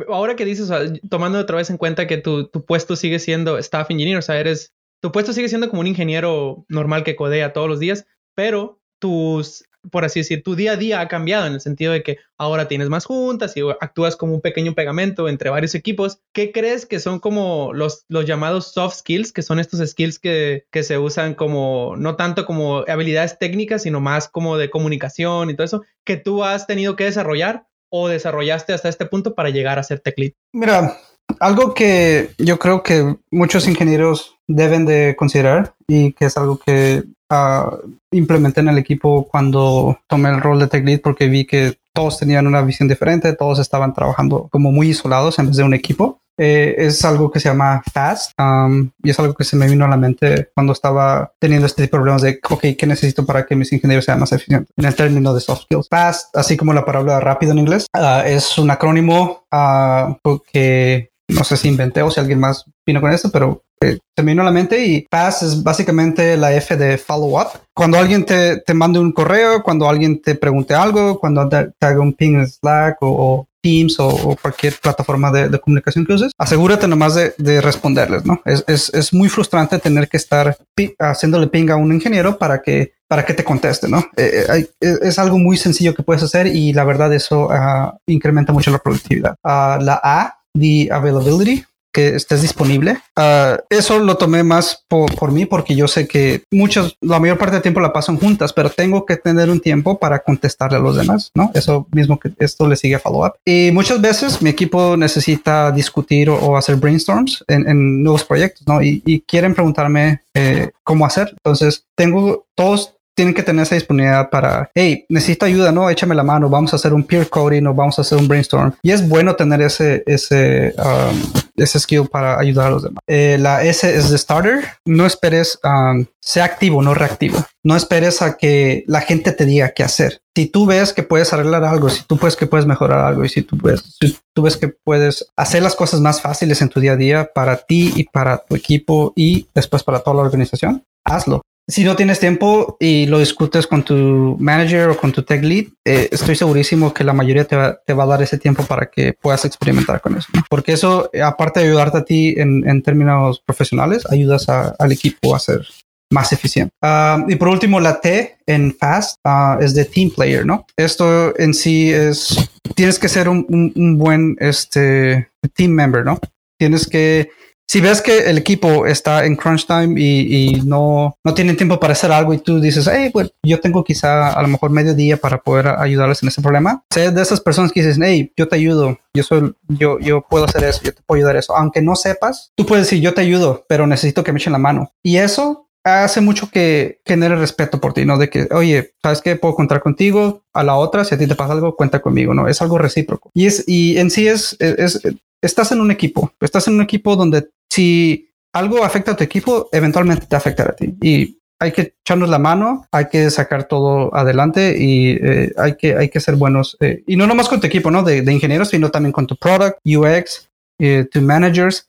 ahora 0.09 0.35
que 0.35 0.45
dices, 0.45 0.69
tomando 1.09 1.39
otra 1.39 1.55
vez 1.55 1.69
en 1.69 1.77
cuenta 1.77 2.07
que 2.07 2.17
tu, 2.17 2.47
tu 2.49 2.65
puesto 2.65 2.97
sigue 2.97 3.19
siendo 3.19 3.57
staff 3.57 3.89
engineer, 3.89 4.17
o 4.17 4.21
sea, 4.21 4.37
eres, 4.37 4.73
tu 5.01 5.13
puesto 5.13 5.31
sigue 5.31 5.47
siendo 5.47 5.69
como 5.69 5.79
un 5.79 5.87
ingeniero 5.87 6.65
normal 6.67 7.05
que 7.05 7.15
codea 7.15 7.53
todos 7.53 7.69
los 7.69 7.79
días, 7.79 8.05
pero 8.35 8.80
tus, 9.01 9.65
por 9.89 10.05
así 10.05 10.19
decir, 10.19 10.43
tu 10.43 10.55
día 10.55 10.73
a 10.73 10.77
día 10.77 11.01
ha 11.01 11.07
cambiado 11.07 11.47
en 11.47 11.53
el 11.53 11.59
sentido 11.59 11.91
de 11.91 12.03
que 12.03 12.17
ahora 12.37 12.67
tienes 12.67 12.87
más 12.87 13.05
juntas 13.05 13.57
y 13.57 13.61
actúas 13.81 14.15
como 14.15 14.35
un 14.35 14.41
pequeño 14.41 14.75
pegamento 14.75 15.27
entre 15.27 15.49
varios 15.49 15.75
equipos. 15.75 16.19
¿Qué 16.33 16.51
crees 16.51 16.85
que 16.85 16.99
son 16.99 17.19
como 17.19 17.73
los, 17.73 18.05
los 18.07 18.25
llamados 18.25 18.71
soft 18.71 18.97
skills, 18.97 19.33
que 19.33 19.41
son 19.41 19.59
estos 19.59 19.85
skills 19.89 20.19
que, 20.19 20.65
que 20.71 20.83
se 20.83 20.97
usan 20.97 21.33
como, 21.33 21.95
no 21.97 22.15
tanto 22.15 22.45
como 22.45 22.85
habilidades 22.87 23.39
técnicas, 23.39 23.83
sino 23.83 23.99
más 23.99 24.29
como 24.29 24.57
de 24.57 24.69
comunicación 24.69 25.49
y 25.49 25.55
todo 25.55 25.65
eso, 25.65 25.83
que 26.05 26.15
tú 26.15 26.43
has 26.43 26.67
tenido 26.67 26.95
que 26.95 27.05
desarrollar 27.05 27.65
o 27.89 28.07
desarrollaste 28.07 28.73
hasta 28.73 28.87
este 28.87 29.07
punto 29.07 29.35
para 29.35 29.49
llegar 29.49 29.79
a 29.79 29.83
ser 29.83 29.99
tech 29.99 30.17
lead? 30.17 30.31
Mira, 30.53 30.97
algo 31.39 31.73
que 31.73 32.31
yo 32.37 32.59
creo 32.59 32.83
que 32.83 33.17
muchos 33.31 33.67
ingenieros 33.67 34.37
deben 34.55 34.85
de 34.85 35.15
considerar 35.17 35.73
y 35.87 36.13
que 36.13 36.25
es 36.25 36.37
algo 36.37 36.57
que 36.57 37.03
uh, 37.29 37.77
implementé 38.11 38.61
en 38.61 38.69
el 38.69 38.77
equipo 38.77 39.27
cuando 39.27 39.99
tomé 40.07 40.29
el 40.29 40.41
rol 40.41 40.59
de 40.59 40.67
tech 40.67 40.85
lead 40.85 41.01
porque 41.01 41.27
vi 41.27 41.45
que 41.45 41.77
todos 41.93 42.19
tenían 42.19 42.47
una 42.47 42.61
visión 42.61 42.87
diferente, 42.87 43.33
todos 43.33 43.59
estaban 43.59 43.93
trabajando 43.93 44.47
como 44.51 44.71
muy 44.71 44.89
isolados 44.89 45.39
en 45.39 45.47
vez 45.47 45.57
de 45.57 45.63
un 45.63 45.73
equipo. 45.73 46.19
Eh, 46.37 46.75
es 46.77 47.03
algo 47.05 47.29
que 47.29 47.39
se 47.39 47.49
llama 47.49 47.83
FAST 47.93 48.31
um, 48.39 48.89
y 49.03 49.09
es 49.09 49.19
algo 49.19 49.33
que 49.35 49.43
se 49.43 49.57
me 49.57 49.67
vino 49.67 49.85
a 49.85 49.89
la 49.89 49.97
mente 49.97 50.49
cuando 50.55 50.73
estaba 50.73 51.33
teniendo 51.37 51.67
este 51.67 51.83
tipo 51.83 51.97
de 51.97 51.99
problemas 51.99 52.21
de, 52.21 52.39
ok, 52.49 52.61
¿qué 52.77 52.87
necesito 52.87 53.25
para 53.25 53.45
que 53.45 53.55
mis 53.55 53.71
ingenieros 53.73 54.05
sean 54.05 54.19
más 54.19 54.31
eficientes? 54.31 54.73
En 54.77 54.85
el 54.85 54.95
término 54.95 55.33
de 55.33 55.41
soft 55.41 55.63
skills. 55.63 55.87
FAST, 55.89 56.35
así 56.35 56.57
como 56.57 56.73
la 56.73 56.85
palabra 56.85 57.19
rápido 57.19 57.51
en 57.51 57.59
inglés, 57.59 57.85
uh, 57.95 58.25
es 58.25 58.57
un 58.57 58.71
acrónimo 58.71 59.45
uh, 59.51 60.39
que 60.51 61.11
no 61.27 61.43
sé 61.43 61.57
si 61.57 61.67
inventé 61.67 62.01
o 62.01 62.09
si 62.09 62.19
alguien 62.19 62.39
más 62.39 62.65
vino 62.85 63.01
con 63.01 63.11
esto, 63.11 63.29
pero 63.31 63.63
eh, 63.81 63.97
vino 64.23 64.41
a 64.41 64.45
la 64.45 64.51
mente 64.51 64.85
y 64.85 65.07
FAST 65.09 65.43
es 65.43 65.63
básicamente 65.63 66.37
la 66.37 66.53
F 66.53 66.75
de 66.77 66.97
follow 66.97 67.39
up. 67.39 67.47
Cuando 67.73 67.97
alguien 67.97 68.25
te, 68.25 68.57
te 68.57 68.73
mande 68.73 68.99
un 68.99 69.11
correo, 69.11 69.63
cuando 69.63 69.89
alguien 69.89 70.21
te 70.21 70.35
pregunte 70.35 70.73
algo, 70.73 71.19
cuando 71.19 71.47
te, 71.49 71.71
haga 71.81 71.99
un 71.99 72.13
ping 72.13 72.35
en 72.35 72.47
Slack 72.47 72.97
o, 73.01 73.47
Teams 73.63 73.99
o, 73.99 74.35
cualquier 74.41 74.73
plataforma 74.81 75.31
de, 75.31 75.59
comunicación 75.59 76.03
que 76.03 76.13
uses, 76.13 76.31
asegúrate 76.35 76.87
nomás 76.87 77.13
de, 77.13 77.35
de 77.37 77.61
responderles, 77.61 78.25
¿no? 78.25 78.41
Es, 78.43 78.63
es, 78.67 78.91
es, 78.91 79.13
muy 79.13 79.29
frustrante 79.29 79.77
tener 79.77 80.09
que 80.09 80.17
estar 80.17 80.57
haciéndole 80.97 81.45
ping 81.45 81.69
a 81.69 81.75
un 81.75 81.93
ingeniero 81.93 82.39
para 82.39 82.59
que 82.59 82.93
para 83.07 83.25
que 83.25 83.33
te 83.33 83.43
conteste, 83.43 83.89
¿no? 83.89 84.05
Eh, 84.15 84.65
eh, 84.79 84.97
es 85.01 85.19
algo 85.19 85.37
muy 85.37 85.57
sencillo 85.57 85.93
que 85.93 86.01
puedes 86.01 86.23
hacer 86.23 86.47
y 86.47 86.71
la 86.71 86.85
verdad 86.85 87.13
eso 87.13 87.49
uh, 87.49 87.91
incrementa 88.07 88.53
mucho 88.53 88.71
la 88.71 88.79
productividad. 88.79 89.35
Uh, 89.43 89.83
la 89.83 89.99
A 90.01 90.37
the 90.57 90.89
availability, 90.89 91.63
que 91.91 92.15
estés 92.15 92.41
disponible. 92.41 92.97
Uh, 93.17 93.57
eso 93.69 93.99
lo 93.99 94.17
tomé 94.17 94.43
más 94.43 94.83
por, 94.87 95.13
por, 95.15 95.31
mí 95.31 95.45
porque 95.45 95.75
yo 95.75 95.87
sé 95.87 96.07
que 96.07 96.43
muchos, 96.51 96.97
la 97.01 97.19
mayor 97.19 97.37
parte 97.37 97.53
del 97.53 97.61
tiempo 97.61 97.79
la 97.79 97.93
pasan 97.93 98.17
juntas, 98.17 98.53
pero 98.53 98.69
tengo 98.69 99.05
que 99.05 99.17
tener 99.17 99.49
un 99.49 99.59
tiempo 99.59 99.99
para 99.99 100.19
contestarle 100.19 100.77
a 100.77 100.81
los 100.81 100.95
demás, 100.95 101.31
¿no? 101.35 101.51
Eso 101.53 101.87
mismo 101.91 102.19
que 102.19 102.31
esto 102.39 102.67
le 102.67 102.75
sigue 102.75 102.95
a 102.95 102.99
follow 102.99 103.25
up. 103.25 103.33
Y 103.45 103.71
muchas 103.71 104.01
veces 104.01 104.41
mi 104.41 104.49
equipo 104.49 104.95
necesita 104.97 105.71
discutir 105.71 106.29
o, 106.29 106.57
hacer 106.57 106.75
brainstorms 106.75 107.43
en, 107.47 107.67
en, 107.67 108.03
nuevos 108.03 108.23
proyectos, 108.23 108.67
¿no? 108.67 108.81
Y, 108.81 109.01
y 109.05 109.21
quieren 109.21 109.53
preguntarme 109.53 110.21
eh, 110.33 110.71
cómo 110.83 111.05
hacer. 111.05 111.29
Entonces, 111.31 111.85
tengo 111.95 112.45
todos 112.55 112.95
tienen 113.15 113.33
que 113.33 113.43
tener 113.43 113.63
esa 113.63 113.75
disponibilidad 113.75 114.29
para, 114.29 114.69
hey, 114.73 115.05
necesito 115.09 115.45
ayuda, 115.45 115.71
¿no? 115.71 115.89
Échame 115.89 116.15
la 116.15 116.23
mano, 116.23 116.49
vamos 116.49 116.73
a 116.73 116.77
hacer 116.77 116.93
un 116.93 117.03
peer 117.03 117.29
coding 117.29 117.65
o 117.67 117.73
vamos 117.73 117.97
a 117.99 118.01
hacer 118.01 118.17
un 118.17 118.27
brainstorm. 118.27 118.73
Y 118.81 118.91
es 118.91 119.07
bueno 119.07 119.35
tener 119.35 119.61
ese, 119.61 120.03
ese, 120.05 120.73
um, 120.77 121.41
ese 121.55 121.79
skill 121.79 122.07
para 122.07 122.39
ayudar 122.39 122.67
a 122.67 122.71
los 122.71 122.83
demás. 122.83 122.99
Eh, 123.07 123.37
la 123.39 123.63
S 123.63 123.87
es 123.87 124.09
de 124.09 124.17
starter. 124.17 124.63
No 124.85 125.05
esperes, 125.05 125.59
um, 125.63 126.05
sea 126.19 126.45
activo, 126.45 126.81
no 126.81 126.93
reactivo. 126.93 127.43
No 127.63 127.75
esperes 127.75 128.21
a 128.21 128.37
que 128.37 128.83
la 128.87 129.01
gente 129.01 129.31
te 129.31 129.45
diga 129.45 129.69
qué 129.69 129.83
hacer. 129.83 130.21
Si 130.35 130.47
tú 130.47 130.65
ves 130.65 130.93
que 130.93 131.03
puedes 131.03 131.33
arreglar 131.33 131.63
algo, 131.63 131.89
si 131.89 132.03
tú 132.03 132.17
ves 132.17 132.35
que 132.35 132.47
puedes 132.47 132.65
mejorar 132.65 132.99
algo 132.99 133.25
y 133.25 133.29
si 133.29 133.41
tú 133.41 133.57
ves, 133.61 133.97
si 133.99 134.17
tú 134.33 134.43
ves 134.43 134.57
que 134.57 134.69
puedes 134.69 135.27
hacer 135.35 135.61
las 135.61 135.75
cosas 135.75 135.99
más 135.99 136.21
fáciles 136.21 136.61
en 136.61 136.69
tu 136.69 136.79
día 136.79 136.93
a 136.93 136.95
día 136.95 137.29
para 137.33 137.57
ti 137.57 137.91
y 137.95 138.05
para 138.05 138.37
tu 138.37 138.55
equipo 138.55 139.13
y 139.15 139.47
después 139.53 139.83
para 139.83 139.99
toda 139.99 140.15
la 140.15 140.23
organización, 140.23 140.83
hazlo 141.03 141.41
si 141.71 141.83
no 141.83 141.95
tienes 141.95 142.19
tiempo 142.19 142.77
y 142.79 143.05
lo 143.05 143.19
discutes 143.19 143.65
con 143.65 143.83
tu 143.83 144.35
manager 144.39 144.89
o 144.89 144.97
con 144.97 145.11
tu 145.11 145.23
tech 145.23 145.43
lead, 145.43 145.65
eh, 145.85 146.09
estoy 146.11 146.35
segurísimo 146.35 146.93
que 146.93 147.03
la 147.03 147.13
mayoría 147.13 147.45
te 147.45 147.55
va, 147.55 147.79
te 147.85 147.93
va, 147.93 148.03
a 148.03 148.07
dar 148.07 148.21
ese 148.21 148.37
tiempo 148.37 148.63
para 148.63 148.87
que 148.87 149.13
puedas 149.13 149.45
experimentar 149.45 150.01
con 150.01 150.17
eso. 150.17 150.27
Porque 150.49 150.73
eso, 150.73 151.09
aparte 151.23 151.61
de 151.61 151.67
ayudarte 151.67 151.97
a 151.97 152.05
ti 152.05 152.35
en, 152.37 152.67
en 152.67 152.83
términos 152.83 153.41
profesionales, 153.45 154.03
ayudas 154.09 154.47
al 154.49 154.91
equipo 154.91 155.33
a 155.33 155.39
ser 155.39 155.65
más 156.11 156.33
eficiente. 156.33 156.73
Ah, 156.81 157.23
y 157.27 157.35
por 157.35 157.47
último, 157.47 157.79
la 157.79 158.01
T 158.01 158.37
en 158.45 158.75
Fast 158.75 159.17
ah, 159.23 159.57
es 159.61 159.73
de 159.73 159.85
team 159.85 160.11
player, 160.11 160.45
¿no? 160.45 160.65
Esto 160.75 161.37
en 161.39 161.53
sí 161.53 161.91
es, 161.91 162.49
tienes 162.75 162.99
que 162.99 163.07
ser 163.07 163.29
un, 163.29 163.45
un, 163.49 163.71
un 163.75 163.97
buen 163.97 164.35
este, 164.39 165.29
team 165.55 165.71
member, 165.71 166.03
¿no? 166.03 166.19
Tienes 166.59 166.87
que 166.87 167.31
si 167.71 167.79
ves 167.79 168.01
que 168.01 168.29
el 168.29 168.37
equipo 168.37 168.85
está 168.85 169.25
en 169.25 169.37
crunch 169.37 169.65
time 169.65 169.95
y, 169.97 170.61
no, 170.65 171.15
no 171.23 171.33
tienen 171.33 171.55
tiempo 171.55 171.79
para 171.79 171.93
hacer 171.93 172.11
algo 172.11 172.33
y 172.33 172.37
tú 172.37 172.59
dices, 172.59 172.85
hey, 172.91 173.11
pues 173.13 173.31
yo 173.41 173.61
tengo 173.61 173.81
quizá 173.81 174.33
a 174.33 174.41
lo 174.41 174.49
mejor 174.49 174.71
medio 174.71 174.93
día 174.93 175.15
para 175.15 175.37
poder 175.37 175.69
ayudarles 175.69 176.21
en 176.21 176.27
ese 176.27 176.41
problema, 176.41 176.83
sé 176.93 177.11
de 177.11 177.21
esas 177.21 177.39
personas 177.39 177.71
que 177.71 177.81
dicen, 177.81 178.03
hey, 178.03 178.33
yo 178.35 178.49
te 178.49 178.57
ayudo, 178.57 178.99
yo 179.13 179.23
soy, 179.23 179.55
yo, 179.69 179.99
yo 179.99 180.25
puedo 180.29 180.43
hacer 180.43 180.65
eso, 180.65 180.81
yo 180.83 180.93
te 180.93 181.01
puedo 181.05 181.19
ayudar 181.19 181.37
eso. 181.37 181.55
Aunque 181.55 181.81
no 181.81 181.95
sepas, 181.95 182.51
tú 182.57 182.65
puedes 182.65 182.87
decir, 182.87 183.01
yo 183.01 183.13
te 183.13 183.21
ayudo, 183.21 183.63
pero 183.69 183.87
necesito 183.87 184.21
que 184.21 184.33
me 184.33 184.39
echen 184.39 184.51
la 184.51 184.59
mano. 184.59 184.91
Y 185.01 185.15
eso 185.15 185.69
hace 185.85 186.19
mucho 186.19 186.49
que 186.51 186.99
genere 187.05 187.37
respeto 187.37 187.79
por 187.79 187.93
ti, 187.93 188.03
¿no? 188.03 188.17
De 188.17 188.29
que, 188.29 188.49
oye, 188.51 188.95
¿sabes 189.01 189.21
qué? 189.21 189.37
Puedo 189.37 189.55
contar 189.55 189.81
contigo. 189.81 190.43
A 190.53 190.63
la 190.65 190.75
otra, 190.75 191.05
si 191.05 191.15
a 191.15 191.17
ti 191.17 191.25
te 191.25 191.35
pasa 191.35 191.53
algo, 191.53 191.77
cuenta 191.77 192.01
conmigo, 192.01 192.33
¿no? 192.33 192.49
Es 192.49 192.61
algo 192.61 192.77
recíproco. 192.77 193.31
Y 193.33 193.45
es, 193.45 193.63
y 193.65 193.97
en 193.97 194.11
sí 194.11 194.27
es, 194.27 194.57
es 194.59 195.01
estás 195.41 195.71
en 195.71 195.81
un 195.81 195.91
equipo, 195.91 196.31
estás 196.39 196.67
en 196.67 196.75
un 196.75 196.81
equipo 196.81 197.15
donde 197.15 197.49
si 197.71 198.29
algo 198.53 198.83
afecta 198.83 199.11
a 199.11 199.15
tu 199.15 199.23
equipo, 199.23 199.69
eventualmente 199.71 200.27
te 200.27 200.35
afectará 200.35 200.71
a 200.71 200.75
ti. 200.75 200.93
Y 201.01 201.39
hay 201.57 201.71
que 201.71 201.93
echarnos 202.01 202.29
la 202.29 202.39
mano, 202.39 202.85
hay 202.91 203.05
que 203.07 203.29
sacar 203.29 203.67
todo 203.67 204.13
adelante 204.13 204.75
y 204.77 205.11
eh, 205.11 205.53
hay, 205.57 205.77
que, 205.77 205.95
hay 205.95 206.09
que 206.09 206.19
ser 206.19 206.35
buenos. 206.35 206.75
Eh, 206.81 207.03
y 207.07 207.15
no 207.15 207.27
nomás 207.27 207.47
con 207.47 207.61
tu 207.61 207.67
equipo, 207.67 207.89
¿no? 207.89 208.03
De, 208.03 208.17
ingenieros, 208.17 208.69
sino 208.69 208.89
también 208.89 209.13
con 209.13 209.25
tu 209.25 209.37
product, 209.37 209.79
UX, 209.85 210.49
eh, 210.79 211.07
tu 211.09 211.21
managers. 211.21 211.87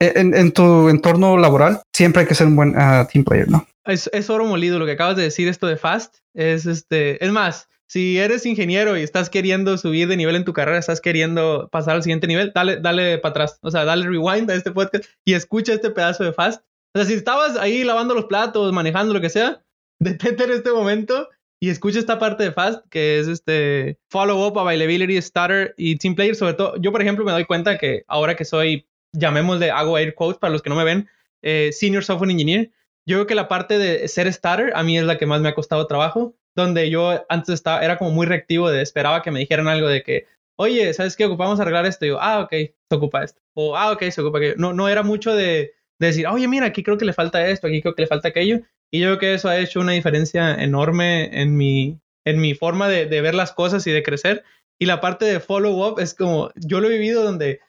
En, 0.00 0.50
tu 0.50 0.88
entorno 0.88 1.36
laboral, 1.36 1.80
siempre 1.92 2.22
hay 2.22 2.26
que 2.26 2.34
ser 2.34 2.48
un 2.48 2.56
buen 2.56 2.74
ah, 2.76 3.06
team 3.12 3.24
player, 3.24 3.48
¿no? 3.48 3.64
Es, 3.84 4.10
es 4.12 4.28
oro 4.30 4.44
molido 4.44 4.80
lo 4.80 4.86
que 4.86 4.92
acabas 4.92 5.14
de 5.14 5.22
decir, 5.22 5.46
esto 5.46 5.68
de 5.68 5.76
fast. 5.76 6.16
Es 6.34 6.66
este, 6.66 7.24
es 7.24 7.30
más, 7.30 7.68
si 7.92 8.18
eres 8.18 8.46
ingeniero 8.46 8.96
y 8.96 9.02
estás 9.02 9.28
queriendo 9.28 9.76
subir 9.76 10.08
de 10.08 10.16
nivel 10.16 10.34
en 10.36 10.46
tu 10.46 10.54
carrera, 10.54 10.78
estás 10.78 11.02
queriendo 11.02 11.68
pasar 11.70 11.96
al 11.96 12.02
siguiente 12.02 12.26
nivel, 12.26 12.50
dale, 12.54 12.78
dale 12.78 13.18
para 13.18 13.32
atrás. 13.32 13.58
O 13.60 13.70
sea, 13.70 13.84
dale 13.84 14.08
rewind 14.08 14.50
a 14.50 14.54
este 14.54 14.70
podcast 14.70 15.04
y 15.26 15.34
escucha 15.34 15.74
este 15.74 15.90
pedazo 15.90 16.24
de 16.24 16.32
fast. 16.32 16.62
O 16.94 16.98
sea, 16.98 17.04
si 17.04 17.12
estabas 17.12 17.58
ahí 17.58 17.84
lavando 17.84 18.14
los 18.14 18.24
platos, 18.24 18.72
manejando 18.72 19.12
lo 19.12 19.20
que 19.20 19.28
sea, 19.28 19.62
detente 20.00 20.44
en 20.44 20.52
este 20.52 20.72
momento 20.72 21.28
y 21.60 21.68
escucha 21.68 21.98
esta 21.98 22.18
parte 22.18 22.44
de 22.44 22.52
fast, 22.52 22.82
que 22.88 23.18
es 23.18 23.28
este 23.28 23.98
follow 24.08 24.46
up, 24.46 24.58
availability, 24.58 25.20
starter 25.20 25.74
y 25.76 25.96
team 25.96 26.14
player. 26.14 26.34
Sobre 26.34 26.54
todo, 26.54 26.76
yo, 26.78 26.92
por 26.92 27.02
ejemplo, 27.02 27.26
me 27.26 27.32
doy 27.32 27.44
cuenta 27.44 27.76
que 27.76 28.04
ahora 28.08 28.36
que 28.36 28.46
soy, 28.46 28.88
llamémosle, 29.12 29.70
hago 29.70 29.98
air 29.98 30.14
quotes 30.14 30.38
para 30.38 30.50
los 30.50 30.62
que 30.62 30.70
no 30.70 30.76
me 30.76 30.84
ven, 30.84 31.10
eh, 31.42 31.68
senior 31.74 32.02
software 32.02 32.30
engineer, 32.30 32.70
yo 33.04 33.16
creo 33.16 33.26
que 33.26 33.34
la 33.34 33.48
parte 33.48 33.76
de 33.76 34.08
ser 34.08 34.32
starter 34.32 34.72
a 34.74 34.82
mí 34.82 34.96
es 34.96 35.04
la 35.04 35.18
que 35.18 35.26
más 35.26 35.42
me 35.42 35.50
ha 35.50 35.54
costado 35.54 35.86
trabajo 35.86 36.34
donde 36.54 36.90
yo 36.90 37.24
antes 37.28 37.54
estaba, 37.54 37.84
era 37.84 37.98
como 37.98 38.10
muy 38.10 38.26
reactivo 38.26 38.70
de 38.70 38.82
esperaba 38.82 39.22
que 39.22 39.30
me 39.30 39.40
dijeran 39.40 39.68
algo 39.68 39.88
de 39.88 40.02
que, 40.02 40.26
oye, 40.56 40.92
¿sabes 40.94 41.16
qué? 41.16 41.24
Ocupamos 41.24 41.60
arreglar 41.60 41.86
esto. 41.86 42.04
Y 42.04 42.08
yo, 42.08 42.20
ah, 42.20 42.40
ok, 42.40 42.50
se 42.50 42.96
ocupa 42.96 43.24
esto. 43.24 43.40
O, 43.54 43.76
ah, 43.76 43.92
ok, 43.92 44.04
se 44.10 44.20
ocupa 44.20 44.38
aquello. 44.38 44.54
No, 44.58 44.72
no 44.72 44.88
era 44.88 45.02
mucho 45.02 45.34
de, 45.34 45.72
decir, 45.98 46.26
oye, 46.26 46.48
mira, 46.48 46.66
aquí 46.66 46.82
creo 46.82 46.98
que 46.98 47.04
le 47.04 47.12
falta 47.12 47.48
esto, 47.48 47.66
aquí 47.66 47.80
creo 47.80 47.94
que 47.94 48.02
le 48.02 48.08
falta 48.08 48.28
aquello. 48.28 48.60
Y 48.90 49.00
yo 49.00 49.08
creo 49.08 49.18
que 49.18 49.34
eso 49.34 49.48
ha 49.48 49.58
hecho 49.58 49.80
una 49.80 49.92
diferencia 49.92 50.54
enorme 50.54 51.40
en 51.40 51.56
mi, 51.56 52.00
en 52.26 52.40
mi 52.40 52.54
forma 52.54 52.88
de, 52.88 53.06
de 53.06 53.20
ver 53.20 53.34
las 53.34 53.52
cosas 53.52 53.86
y 53.86 53.90
de 53.92 54.02
crecer. 54.02 54.44
Y 54.78 54.86
la 54.86 55.00
parte 55.00 55.24
de 55.24 55.40
follow-up 55.40 56.00
es 56.00 56.14
como, 56.14 56.50
yo 56.56 56.80
lo 56.80 56.88
he 56.88 56.92
vivido 56.92 57.22
donde 57.22 57.60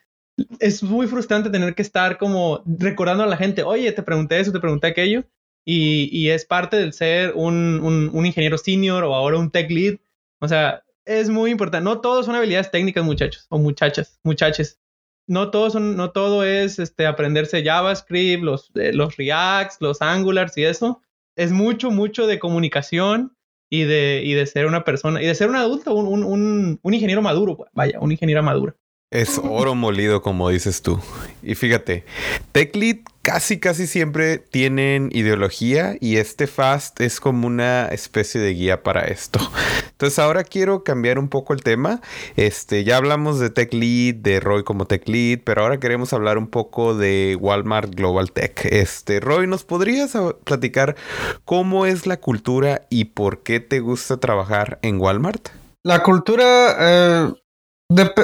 es 0.60 0.84
muy 0.84 1.08
frustrante 1.08 1.50
tener 1.50 1.76
que 1.76 1.82
estar 1.82 2.18
como 2.18 2.64
recordando 2.66 3.24
a 3.24 3.28
la 3.28 3.38
gente, 3.38 3.64
oye, 3.64 3.92
te 3.92 4.04
pregunté 4.04 4.40
eso, 4.40 4.52
te 4.52 4.60
pregunté 4.60 4.88
aquello. 4.88 5.24
Y, 5.66 6.10
y 6.12 6.30
es 6.30 6.46
parte 6.46 6.78
del 6.78 6.94
ser 6.94 7.34
un, 7.36 7.80
un, 7.82 8.10
un, 8.14 8.26
ingeniero 8.26 8.58
senior 8.58 9.04
o 9.04 9.16
ahora 9.16 9.38
un 9.38 9.50
tech 9.50 9.72
lead. 9.72 9.96
O 10.40 10.48
sea, 10.48 10.84
es 11.06 11.30
muy 11.30 11.52
importante. 11.52 11.84
No 11.84 12.02
todos 12.02 12.26
son 12.26 12.36
habilidades 12.36 12.72
técnicas, 12.72 13.04
muchachos 13.04 13.46
o 13.50 13.58
muchachas, 13.58 14.20
muchaches. 14.24 14.80
No 15.26 15.52
todo, 15.52 15.70
son, 15.70 15.96
no 15.96 16.12
todo 16.12 16.44
es 16.44 16.80
este, 16.80 17.06
aprenderse 17.06 17.64
JavaScript, 17.64 18.44
los, 18.44 18.72
eh, 18.76 18.92
los 18.94 19.16
Reacts, 19.16 19.78
los 19.80 20.02
Angulars 20.02 20.58
y 20.58 20.66
eso. 20.66 21.02
Es 21.38 21.52
mucho, 21.52 21.92
mucho 21.92 22.28
de 22.28 22.40
comunicación 22.40 23.36
y 23.70 23.84
de, 23.86 24.22
y 24.24 24.34
de 24.34 24.46
ser 24.46 24.66
una 24.66 24.84
persona, 24.84 25.24
y 25.24 25.26
de 25.26 25.34
ser 25.34 25.50
un 25.50 25.56
adulto, 25.56 25.96
un, 25.96 26.24
un, 26.24 26.80
un 26.82 26.94
ingeniero 26.94 27.22
maduro, 27.22 27.58
vaya, 27.74 28.00
un 28.00 28.12
ingeniero 28.12 28.44
maduro. 28.44 28.76
Es 29.10 29.40
oro 29.44 29.76
molido, 29.76 30.22
como 30.22 30.50
dices 30.50 30.82
tú. 30.82 31.00
Y 31.42 31.56
fíjate, 31.56 32.04
TechLead 32.52 32.98
casi, 33.24 33.58
casi 33.60 33.88
siempre 33.88 34.38
tienen 34.38 35.10
ideología 35.14 35.96
y 36.00 36.18
este 36.18 36.46
Fast 36.46 37.00
es 37.02 37.20
como 37.20 37.48
una 37.48 37.88
especie 37.88 38.40
de 38.40 38.54
guía 38.54 38.84
para 38.84 39.06
esto. 39.06 39.40
Entonces 39.92 40.20
ahora 40.20 40.44
quiero 40.44 40.84
cambiar 40.84 41.18
un 41.18 41.30
poco 41.30 41.54
el 41.54 41.64
tema. 41.64 42.02
Este, 42.36 42.84
ya 42.84 42.98
hablamos 42.98 43.40
de 43.40 43.50
TechLead, 43.50 44.16
de 44.16 44.40
Roy 44.40 44.64
como 44.64 44.86
TechLead, 44.86 45.40
pero 45.44 45.64
ahora 45.64 45.80
queremos 45.80 46.14
hablar 46.14 46.38
un 46.38 46.48
poco 46.48 46.96
de 46.96 47.38
Walmart 47.40 47.96
Global 47.96 48.32
Tech. 48.32 48.66
Este, 48.66 49.22
Roy, 49.22 49.48
¿nos 49.48 49.64
podrías 49.64 50.12
platicar 50.44 50.96
cómo 51.46 51.86
es 51.86 52.06
la 52.06 52.18
cultura 52.18 52.86
y 52.90 53.06
por 53.06 53.42
qué 53.42 53.62
te 53.62 53.80
gusta 53.80 54.18
trabajar 54.18 54.80
en 54.82 55.00
Walmart? 55.00 55.50
La 55.84 56.04
cultura... 56.04 56.76
Eh 56.80 57.34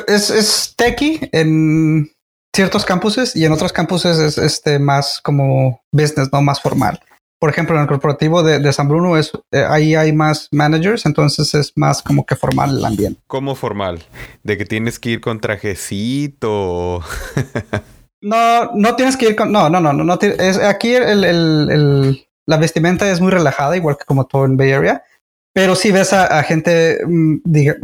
es, 0.08 0.30
es 0.30 0.74
techie 0.76 1.30
en 1.32 2.12
ciertos 2.56 2.86
campuses 2.86 3.36
y 3.36 3.46
en 3.46 3.52
otros 3.52 3.74
campuses 3.74 4.18
es 4.18 4.38
este 4.38 4.80
más 4.80 5.22
como 5.22 5.82
business, 5.92 6.30
no 6.32 6.42
más 6.42 6.62
formal. 6.62 7.00
Por 7.40 7.50
ejemplo, 7.50 7.76
en 7.76 7.84
el 7.84 7.88
corporativo 7.88 8.44
de, 8.44 8.74
San 8.74 8.90
Bruno 8.90 9.16
es 9.16 9.32
eh, 9.52 9.66
ahí 9.68 9.96
hay 9.96 10.12
más 10.12 10.50
managers, 10.52 11.06
entonces 11.06 11.54
es 11.54 11.72
más 11.78 12.02
como 12.02 12.26
que 12.26 12.36
formal 12.36 12.78
el 12.78 12.84
ambiente. 12.84 13.22
¿Cómo 13.28 13.56
formal? 13.56 14.04
¿De 14.44 14.58
que 14.58 14.66
tienes 14.66 15.00
que 15.00 15.12
ir 15.12 15.22
con 15.22 15.40
trajecito? 15.40 17.02
no, 18.22 18.72
no 18.76 18.96
tienes 18.98 19.16
que 19.16 19.30
ir 19.30 19.36
con. 19.38 19.54
No, 19.54 19.70
no, 19.70 19.80
no, 19.80 19.94
no. 19.94 20.04
no 20.04 20.20
es, 20.20 20.58
aquí 20.58 20.94
el, 20.94 21.24
el, 21.24 21.70
el, 21.72 22.28
la 22.46 22.58
vestimenta 22.58 23.10
es 23.10 23.22
muy 23.22 23.32
relajada, 23.32 23.78
igual 23.78 23.98
que 23.98 24.04
como 24.04 24.26
todo 24.26 24.44
en 24.44 24.58
Bay 24.58 24.74
Area. 24.74 25.04
Pero 25.54 25.76
si 25.76 25.92
ves 25.92 26.14
a, 26.14 26.44
gente, 26.44 27.00
mm, 27.06 27.38
diga, 27.44 27.76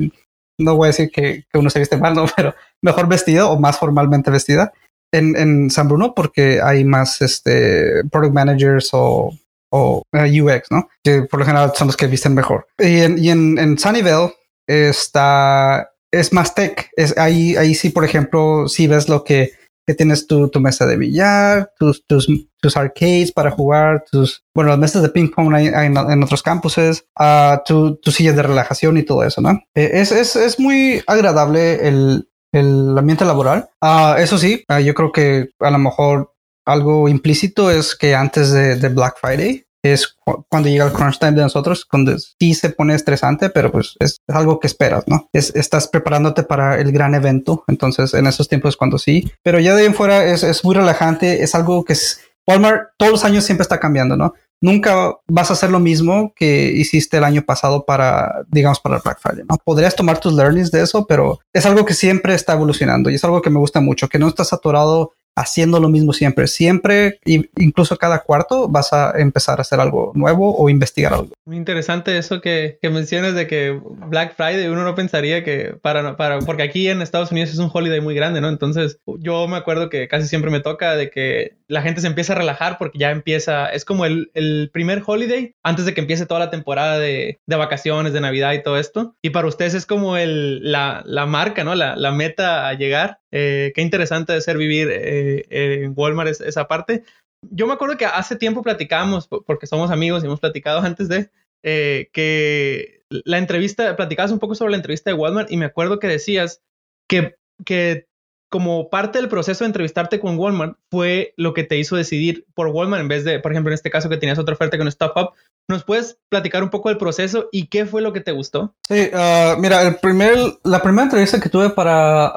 no 0.57 0.75
voy 0.75 0.87
a 0.87 0.91
decir 0.91 1.11
que, 1.11 1.45
uno 1.53 1.69
se 1.69 1.79
viste 1.79 1.97
mal, 1.97 2.15
no, 2.15 2.25
pero 2.35 2.55
mejor 2.81 3.07
vestido 3.07 3.49
o 3.49 3.59
más 3.59 3.77
formalmente 3.77 4.31
vestida 4.31 4.73
en, 5.11 5.35
en 5.35 5.69
San 5.69 5.87
Bruno 5.87 6.13
porque 6.15 6.59
hay 6.61 6.83
más 6.83 7.21
este, 7.21 8.03
product 8.11 8.33
managers 8.33 8.89
o, 8.93 9.31
o 9.69 10.03
eh, 10.13 10.41
UX, 10.41 10.71
¿no? 10.71 10.89
Que 11.03 11.23
por 11.23 11.39
lo 11.39 11.45
general 11.45 11.73
son 11.75 11.87
los 11.87 11.97
que 11.97 12.07
visten 12.07 12.33
mejor. 12.33 12.67
Y 12.77 13.01
en, 13.01 13.17
y 13.17 13.29
en, 13.29 13.77
Sunnyvale 13.77 14.33
está, 14.67 15.91
es 16.11 16.33
más 16.33 16.55
tech. 16.55 16.89
Es, 16.95 17.17
ahí, 17.17 17.55
ahí 17.55 17.75
sí, 17.75 17.89
por 17.89 18.05
ejemplo, 18.05 18.67
si 18.67 18.87
ves 18.87 19.09
lo 19.09 19.23
que 19.23 19.51
que 19.85 19.93
tienes 19.93 20.27
tu, 20.27 20.49
tu 20.49 20.59
mesa 20.59 20.85
de 20.85 20.97
billar, 20.97 21.71
tus, 21.77 22.05
tus, 22.05 22.27
tus, 22.59 22.77
arcades 22.77 23.31
para 23.31 23.51
jugar, 23.51 24.03
tus, 24.11 24.43
bueno, 24.53 24.71
las 24.71 24.79
mesas 24.79 25.01
de 25.01 25.09
ping 25.09 25.29
pong 25.29 25.53
hay, 25.53 25.67
en, 25.67 26.23
otros 26.23 26.41
campuses, 26.41 27.05
uh, 27.19 27.57
tu, 27.65 27.95
tu 27.97 28.11
silla 28.11 28.33
de 28.33 28.41
relajación 28.41 28.97
y 28.97 29.03
todo 29.03 29.23
eso, 29.23 29.41
¿no? 29.41 29.51
Eh, 29.75 29.91
es, 29.93 30.11
es, 30.11 30.35
es 30.35 30.59
muy 30.59 31.03
agradable 31.07 31.87
el, 31.87 32.29
el 32.51 32.97
ambiente 32.97 33.25
laboral. 33.25 33.69
Uh, 33.81 34.17
eso 34.17 34.37
sí, 34.37 34.63
uh, 34.69 34.79
yo 34.79 34.93
creo 34.93 35.11
que 35.11 35.49
a 35.59 35.69
lo 35.69 35.77
mejor 35.77 36.33
algo 36.65 37.07
implícito 37.07 37.69
es 37.69 37.95
que 37.95 38.15
antes 38.15 38.51
de, 38.51 38.75
de 38.77 38.89
Black 38.89 39.17
Friday 39.21 39.64
es 39.93 40.15
cuando 40.49 40.69
llega 40.69 40.85
el 40.85 40.93
crunch 40.93 41.19
time 41.19 41.33
de 41.33 41.41
nosotros, 41.41 41.85
cuando 41.85 42.17
sí 42.17 42.53
se 42.53 42.69
pone 42.69 42.95
estresante, 42.95 43.49
pero 43.49 43.71
pues 43.71 43.95
es, 43.99 44.17
algo 44.27 44.59
que 44.59 44.67
esperas, 44.67 45.03
¿no? 45.07 45.29
Es, 45.33 45.55
estás 45.55 45.87
preparándote 45.87 46.43
para 46.43 46.79
el 46.79 46.91
gran 46.91 47.15
evento, 47.15 47.63
entonces 47.67 48.13
en 48.13 48.27
esos 48.27 48.47
tiempos 48.47 48.77
cuando 48.77 48.97
sí, 48.97 49.31
pero 49.43 49.59
ya 49.59 49.75
de 49.75 49.81
ahí 49.81 49.87
en 49.87 49.93
fuera 49.93 50.25
es, 50.25 50.43
es 50.43 50.63
muy 50.63 50.75
relajante, 50.75 51.43
es 51.43 51.55
algo 51.55 51.83
que 51.83 51.93
es, 51.93 52.19
Walmart 52.47 52.89
todos 52.97 53.11
los 53.11 53.25
años 53.25 53.43
siempre 53.43 53.63
está 53.63 53.79
cambiando, 53.79 54.15
¿no? 54.15 54.33
Nunca 54.61 55.13
vas 55.27 55.49
a 55.49 55.53
hacer 55.53 55.69
lo 55.69 55.79
mismo 55.79 56.33
que 56.35 56.71
hiciste 56.71 57.17
el 57.17 57.23
año 57.23 57.43
pasado 57.43 57.85
para, 57.85 58.43
digamos, 58.47 58.79
para 58.79 58.95
el 58.95 59.01
Black 59.03 59.19
Friday, 59.19 59.43
¿no? 59.47 59.57
Podrías 59.63 59.95
tomar 59.95 60.19
tus 60.19 60.33
learnings 60.33 60.71
de 60.71 60.81
eso, 60.81 61.05
pero 61.05 61.39
es 61.53 61.65
algo 61.65 61.85
que 61.85 61.93
siempre 61.93 62.33
está 62.33 62.53
evolucionando 62.53 63.09
y 63.09 63.15
es 63.15 63.23
algo 63.23 63.41
que 63.41 63.49
me 63.49 63.59
gusta 63.59 63.81
mucho, 63.81 64.07
que 64.07 64.19
no 64.19 64.27
estás 64.27 64.53
atorado 64.53 65.13
haciendo 65.35 65.79
lo 65.79 65.89
mismo 65.89 66.13
siempre. 66.13 66.47
Siempre, 66.47 67.19
incluso 67.25 67.97
cada 67.97 68.19
cuarto, 68.19 68.67
vas 68.67 68.93
a 68.93 69.13
empezar 69.17 69.59
a 69.59 69.61
hacer 69.61 69.79
algo 69.79 70.11
nuevo 70.15 70.55
o 70.57 70.69
investigar 70.69 71.13
algo. 71.13 71.29
Muy 71.45 71.57
interesante 71.57 72.17
eso 72.17 72.41
que, 72.41 72.77
que 72.81 72.89
mencionas 72.89 73.35
de 73.35 73.47
que 73.47 73.79
Black 74.07 74.35
Friday 74.35 74.67
uno 74.67 74.83
no 74.83 74.95
pensaría 74.95 75.43
que 75.43 75.75
para, 75.81 76.15
para, 76.17 76.39
porque 76.39 76.63
aquí 76.63 76.87
en 76.87 77.01
Estados 77.01 77.31
Unidos 77.31 77.51
es 77.51 77.59
un 77.59 77.69
holiday 77.71 78.01
muy 78.01 78.15
grande, 78.15 78.41
¿no? 78.41 78.49
Entonces 78.49 78.99
yo 79.19 79.47
me 79.47 79.57
acuerdo 79.57 79.89
que 79.89 80.07
casi 80.07 80.27
siempre 80.27 80.51
me 80.51 80.61
toca 80.61 80.95
de 80.95 81.09
que 81.09 81.57
la 81.67 81.81
gente 81.81 82.01
se 82.01 82.07
empieza 82.07 82.33
a 82.33 82.37
relajar 82.37 82.77
porque 82.77 82.99
ya 82.99 83.11
empieza, 83.11 83.67
es 83.69 83.85
como 83.85 84.05
el, 84.05 84.31
el 84.33 84.69
primer 84.71 85.03
holiday 85.05 85.53
antes 85.63 85.85
de 85.85 85.93
que 85.93 86.01
empiece 86.01 86.25
toda 86.25 86.39
la 86.39 86.49
temporada 86.49 86.99
de, 86.99 87.39
de, 87.45 87.55
vacaciones, 87.55 88.13
de 88.13 88.21
Navidad 88.21 88.53
y 88.53 88.63
todo 88.63 88.77
esto. 88.77 89.15
Y 89.21 89.31
para 89.31 89.47
ustedes 89.47 89.73
es 89.73 89.85
como 89.85 90.17
el, 90.17 90.71
la, 90.71 91.03
la 91.05 91.25
marca, 91.25 91.63
¿no? 91.63 91.75
La, 91.75 91.95
la 91.95 92.11
meta 92.11 92.67
a 92.67 92.73
llegar. 92.73 93.19
Eh, 93.37 93.73
qué 93.75 93.81
interesante 93.81 94.31
de 94.31 94.39
ser 94.39 94.57
vivir 94.57 94.87
eh, 94.89 95.45
en 95.49 95.93
Walmart 95.93 96.39
esa 96.39 96.69
parte. 96.69 97.03
Yo 97.41 97.67
me 97.67 97.73
acuerdo 97.73 97.97
que 97.97 98.05
hace 98.05 98.37
tiempo 98.37 98.63
platicábamos, 98.63 99.27
porque 99.27 99.67
somos 99.67 99.91
amigos 99.91 100.23
y 100.23 100.27
hemos 100.27 100.39
platicado 100.39 100.79
antes 100.79 101.09
de 101.09 101.29
eh, 101.61 102.07
que 102.13 103.01
la 103.09 103.37
entrevista, 103.37 103.93
platicabas 103.97 104.31
un 104.31 104.39
poco 104.39 104.55
sobre 104.55 104.71
la 104.71 104.77
entrevista 104.77 105.09
de 105.09 105.17
Walmart 105.17 105.51
y 105.51 105.57
me 105.57 105.65
acuerdo 105.65 105.99
que 105.99 106.07
decías 106.07 106.61
que, 107.09 107.35
que 107.65 108.07
como 108.55 108.89
parte 108.89 109.17
del 109.17 109.27
proceso 109.27 109.65
de 109.65 109.67
entrevistarte 109.67 110.17
con 110.17 110.39
Walmart 110.39 110.77
fue 110.89 111.33
lo 111.35 111.53
que 111.53 111.65
te 111.65 111.77
hizo 111.77 111.97
decidir 111.97 112.45
por 112.53 112.67
Walmart 112.67 113.01
en 113.01 113.09
vez 113.09 113.25
de, 113.25 113.41
por 113.41 113.51
ejemplo, 113.51 113.69
en 113.69 113.73
este 113.73 113.89
caso 113.89 114.07
que 114.07 114.15
tenías 114.15 114.39
otra 114.39 114.53
oferta 114.53 114.77
con 114.77 114.87
Stop 114.87 115.11
Up. 115.17 115.29
¿Nos 115.67 115.83
puedes 115.83 116.19
platicar 116.29 116.63
un 116.63 116.69
poco 116.69 116.87
del 116.87 116.97
proceso 116.97 117.49
y 117.51 117.67
qué 117.67 117.85
fue 117.85 118.01
lo 118.01 118.13
que 118.13 118.21
te 118.21 118.31
gustó? 118.31 118.73
Sí, 118.87 119.09
uh, 119.11 119.59
mira, 119.59 119.81
el 119.81 119.97
primer, 119.97 120.37
la 120.63 120.81
primera 120.81 121.03
entrevista 121.03 121.41
que 121.41 121.49
tuve 121.49 121.69
para, 121.71 122.33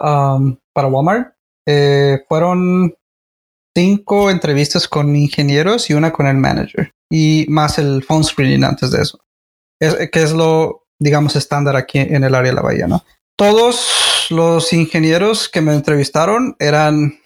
para 0.73 0.89
Walmart 0.89 1.35
eh, 1.69 2.25
fueron 2.29 2.93
cinco 3.77 4.29
entrevistas 4.29 4.89
con 4.89 5.15
ingenieros 5.15 5.89
y 5.89 5.95
una 5.95 6.13
con 6.13 6.27
el 6.27 6.37
manager 6.37 6.91
y 7.09 7.47
más 7.49 7.79
el 7.79 8.03
phone 8.03 8.25
screening 8.25 8.65
antes 8.65 8.91
de 8.91 9.03
eso, 9.03 9.21
es, 9.81 10.11
que 10.11 10.21
es 10.21 10.33
lo, 10.33 10.89
digamos, 10.99 11.37
estándar 11.37 11.77
aquí 11.77 12.01
en 12.01 12.25
el 12.25 12.35
área 12.35 12.51
de 12.51 12.57
la 12.57 12.63
bahía, 12.63 12.89
¿no? 12.89 13.05
Todos 13.37 14.08
los 14.31 14.73
ingenieros 14.73 15.49
que 15.49 15.61
me 15.61 15.75
entrevistaron 15.75 16.57
eran 16.59 17.19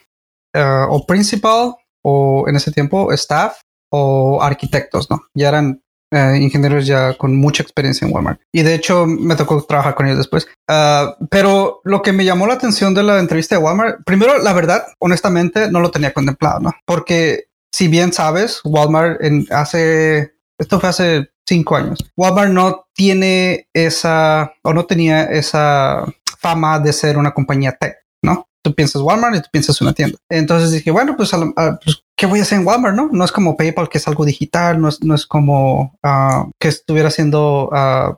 uh, 0.55 0.85
o 0.89 1.05
principal 1.05 1.75
o 2.03 2.45
en 2.47 2.55
ese 2.55 2.71
tiempo 2.71 3.11
staff 3.13 3.59
o 3.91 4.41
arquitectos, 4.41 5.09
¿no? 5.09 5.23
Ya 5.33 5.49
eran 5.49 5.83
uh, 6.13 6.35
ingenieros 6.35 6.85
ya 6.85 7.13
con 7.15 7.35
mucha 7.35 7.63
experiencia 7.63 8.07
en 8.07 8.13
Walmart. 8.13 8.41
Y 8.51 8.63
de 8.63 8.75
hecho 8.75 9.05
me 9.05 9.35
tocó 9.35 9.63
trabajar 9.63 9.95
con 9.95 10.07
ellos 10.07 10.17
después. 10.17 10.47
Uh, 10.69 11.25
pero 11.29 11.81
lo 11.83 12.01
que 12.01 12.11
me 12.11 12.25
llamó 12.25 12.47
la 12.47 12.55
atención 12.55 12.93
de 12.93 13.03
la 13.03 13.19
entrevista 13.19 13.55
de 13.55 13.61
Walmart, 13.61 14.03
primero, 14.05 14.37
la 14.39 14.53
verdad, 14.53 14.85
honestamente, 14.99 15.71
no 15.71 15.79
lo 15.79 15.91
tenía 15.91 16.13
contemplado, 16.13 16.59
¿no? 16.59 16.73
Porque 16.85 17.45
si 17.73 17.87
bien 17.87 18.13
sabes, 18.13 18.61
Walmart 18.63 19.23
en 19.23 19.47
hace, 19.51 20.33
esto 20.59 20.79
fue 20.79 20.89
hace 20.89 21.29
cinco 21.47 21.75
años. 21.75 21.99
Walmart 22.15 22.51
no 22.51 22.85
tiene 22.93 23.67
esa, 23.73 24.53
o 24.63 24.73
no 24.73 24.85
tenía 24.85 25.23
esa 25.25 26.05
fama 26.43 26.79
de 26.79 26.93
ser 26.93 27.17
una 27.17 27.33
compañía 27.33 27.71
tech, 27.71 27.95
¿no? 28.21 28.47
Tú 28.61 28.75
piensas 28.75 29.01
Walmart 29.01 29.35
y 29.35 29.41
tú 29.41 29.47
piensas 29.51 29.81
una 29.81 29.93
tienda. 29.93 30.17
Entonces 30.29 30.71
dije, 30.71 30.91
bueno, 30.91 31.15
pues, 31.17 31.31
pues, 31.83 32.03
¿qué 32.15 32.25
voy 32.25 32.39
a 32.39 32.43
hacer 32.43 32.59
en 32.59 32.67
Walmart, 32.67 32.95
no? 32.95 33.09
No 33.11 33.25
es 33.25 33.31
como 33.31 33.57
PayPal, 33.57 33.89
que 33.89 33.97
es 33.97 34.07
algo 34.07 34.25
digital, 34.25 34.79
no 34.79 34.89
es, 34.89 35.01
no 35.01 35.15
es 35.15 35.25
como 35.25 35.97
uh, 36.03 36.51
que 36.59 36.67
estuviera 36.67 37.07
haciendo 37.07 37.69
uh, 37.71 38.15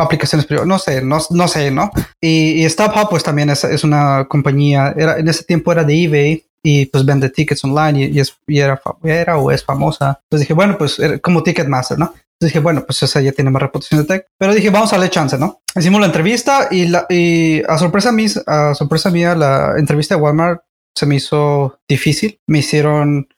aplicaciones 0.00 0.46
privadas, 0.46 0.68
no 0.68 0.78
sé, 0.78 1.02
no, 1.02 1.18
no 1.30 1.48
sé, 1.48 1.70
¿no? 1.70 1.90
Y, 2.20 2.64
y 2.64 2.68
StubHub, 2.68 3.08
pues 3.08 3.22
también 3.22 3.50
es, 3.50 3.64
es, 3.64 3.84
una 3.84 4.26
compañía, 4.28 4.94
era, 4.96 5.18
en 5.18 5.28
ese 5.28 5.44
tiempo 5.44 5.72
era 5.72 5.84
de 5.84 6.04
eBay 6.04 6.44
y 6.62 6.86
pues 6.86 7.04
vende 7.04 7.30
tickets 7.30 7.64
online 7.64 8.00
y, 8.00 8.16
y, 8.16 8.20
es, 8.20 8.36
y 8.46 8.58
era, 8.58 8.80
era 9.04 9.38
o 9.38 9.50
es 9.50 9.64
famosa. 9.64 10.20
Entonces 10.24 10.40
dije, 10.40 10.54
bueno, 10.54 10.76
pues 10.76 11.00
como 11.22 11.42
Ticketmaster, 11.42 11.98
¿no? 11.98 12.12
Dije, 12.40 12.60
bueno, 12.60 12.84
pues 12.84 13.02
esa 13.02 13.20
ya 13.20 13.32
tiene 13.32 13.50
más 13.50 13.62
reputación 13.62 14.00
de 14.00 14.06
tech. 14.06 14.26
Pero 14.38 14.54
dije, 14.54 14.70
vamos 14.70 14.92
a 14.92 14.96
darle 14.96 15.10
chance, 15.10 15.38
¿no? 15.38 15.60
Hicimos 15.74 16.00
la 16.00 16.06
entrevista 16.06 16.68
y, 16.70 16.88
la, 16.88 17.06
y 17.08 17.62
a 17.68 17.78
sorpresa 17.78 18.12
mía, 18.12 18.28
a 18.46 18.74
sorpresa 18.74 19.10
mía, 19.10 19.34
la 19.34 19.74
entrevista 19.78 20.14
de 20.14 20.20
Walmart 20.20 20.62
se 20.94 21.06
me 21.06 21.16
hizo 21.16 21.78
difícil. 21.88 22.40
Me 22.46 22.58
hicieron 22.58 23.28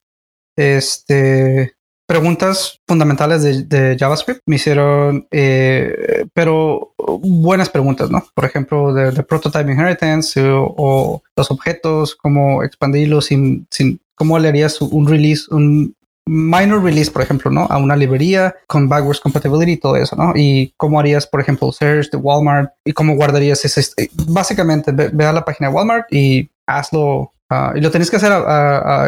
este 0.56 1.74
preguntas 2.10 2.80
fundamentales 2.88 3.68
de, 3.68 3.96
JavaScript. 3.96 4.40
Me 4.44 4.56
hicieron, 4.56 5.28
eh, 5.30 6.24
pero 6.34 6.92
buenas 7.22 7.70
preguntas, 7.70 8.10
¿no? 8.10 8.24
Por 8.34 8.44
ejemplo, 8.44 8.92
de, 8.92 9.22
prototype 9.22 9.70
inheritance 9.70 10.40
o, 10.44 11.22
los 11.36 11.50
objetos, 11.52 12.16
cómo 12.16 12.64
expandirlos 12.64 13.26
sin, 13.26 13.68
sin, 13.70 14.00
cómo 14.16 14.40
le 14.40 14.48
harías 14.48 14.82
un 14.82 15.06
release, 15.06 15.44
un 15.54 15.94
minor 16.26 16.82
release, 16.82 17.10
por 17.10 17.22
ejemplo, 17.22 17.50
¿no? 17.50 17.66
A 17.70 17.78
una 17.78 17.96
librería 17.96 18.54
con 18.66 18.88
backwards 18.88 19.20
compatibility 19.20 19.72
y 19.72 19.76
todo 19.78 19.96
eso, 19.96 20.16
¿no? 20.16 20.32
Y 20.34 20.72
cómo 20.76 21.00
harías, 21.00 21.26
por 21.26 21.40
ejemplo, 21.40 21.72
search 21.72 22.10
de 22.10 22.18
Walmart 22.18 22.72
y 22.84 22.92
cómo 22.92 23.14
guardarías 23.16 23.64
ese. 23.64 24.08
Básicamente, 24.28 24.92
ve, 24.92 25.24
a 25.24 25.32
la 25.32 25.44
página 25.44 25.68
de 25.68 25.74
Walmart 25.74 26.12
y 26.12 26.50
hazlo. 26.66 27.32
Ah, 27.52 27.72
y 27.74 27.80
lo 27.80 27.90
tenés 27.90 28.10
que 28.10 28.16
hacer 28.16 28.32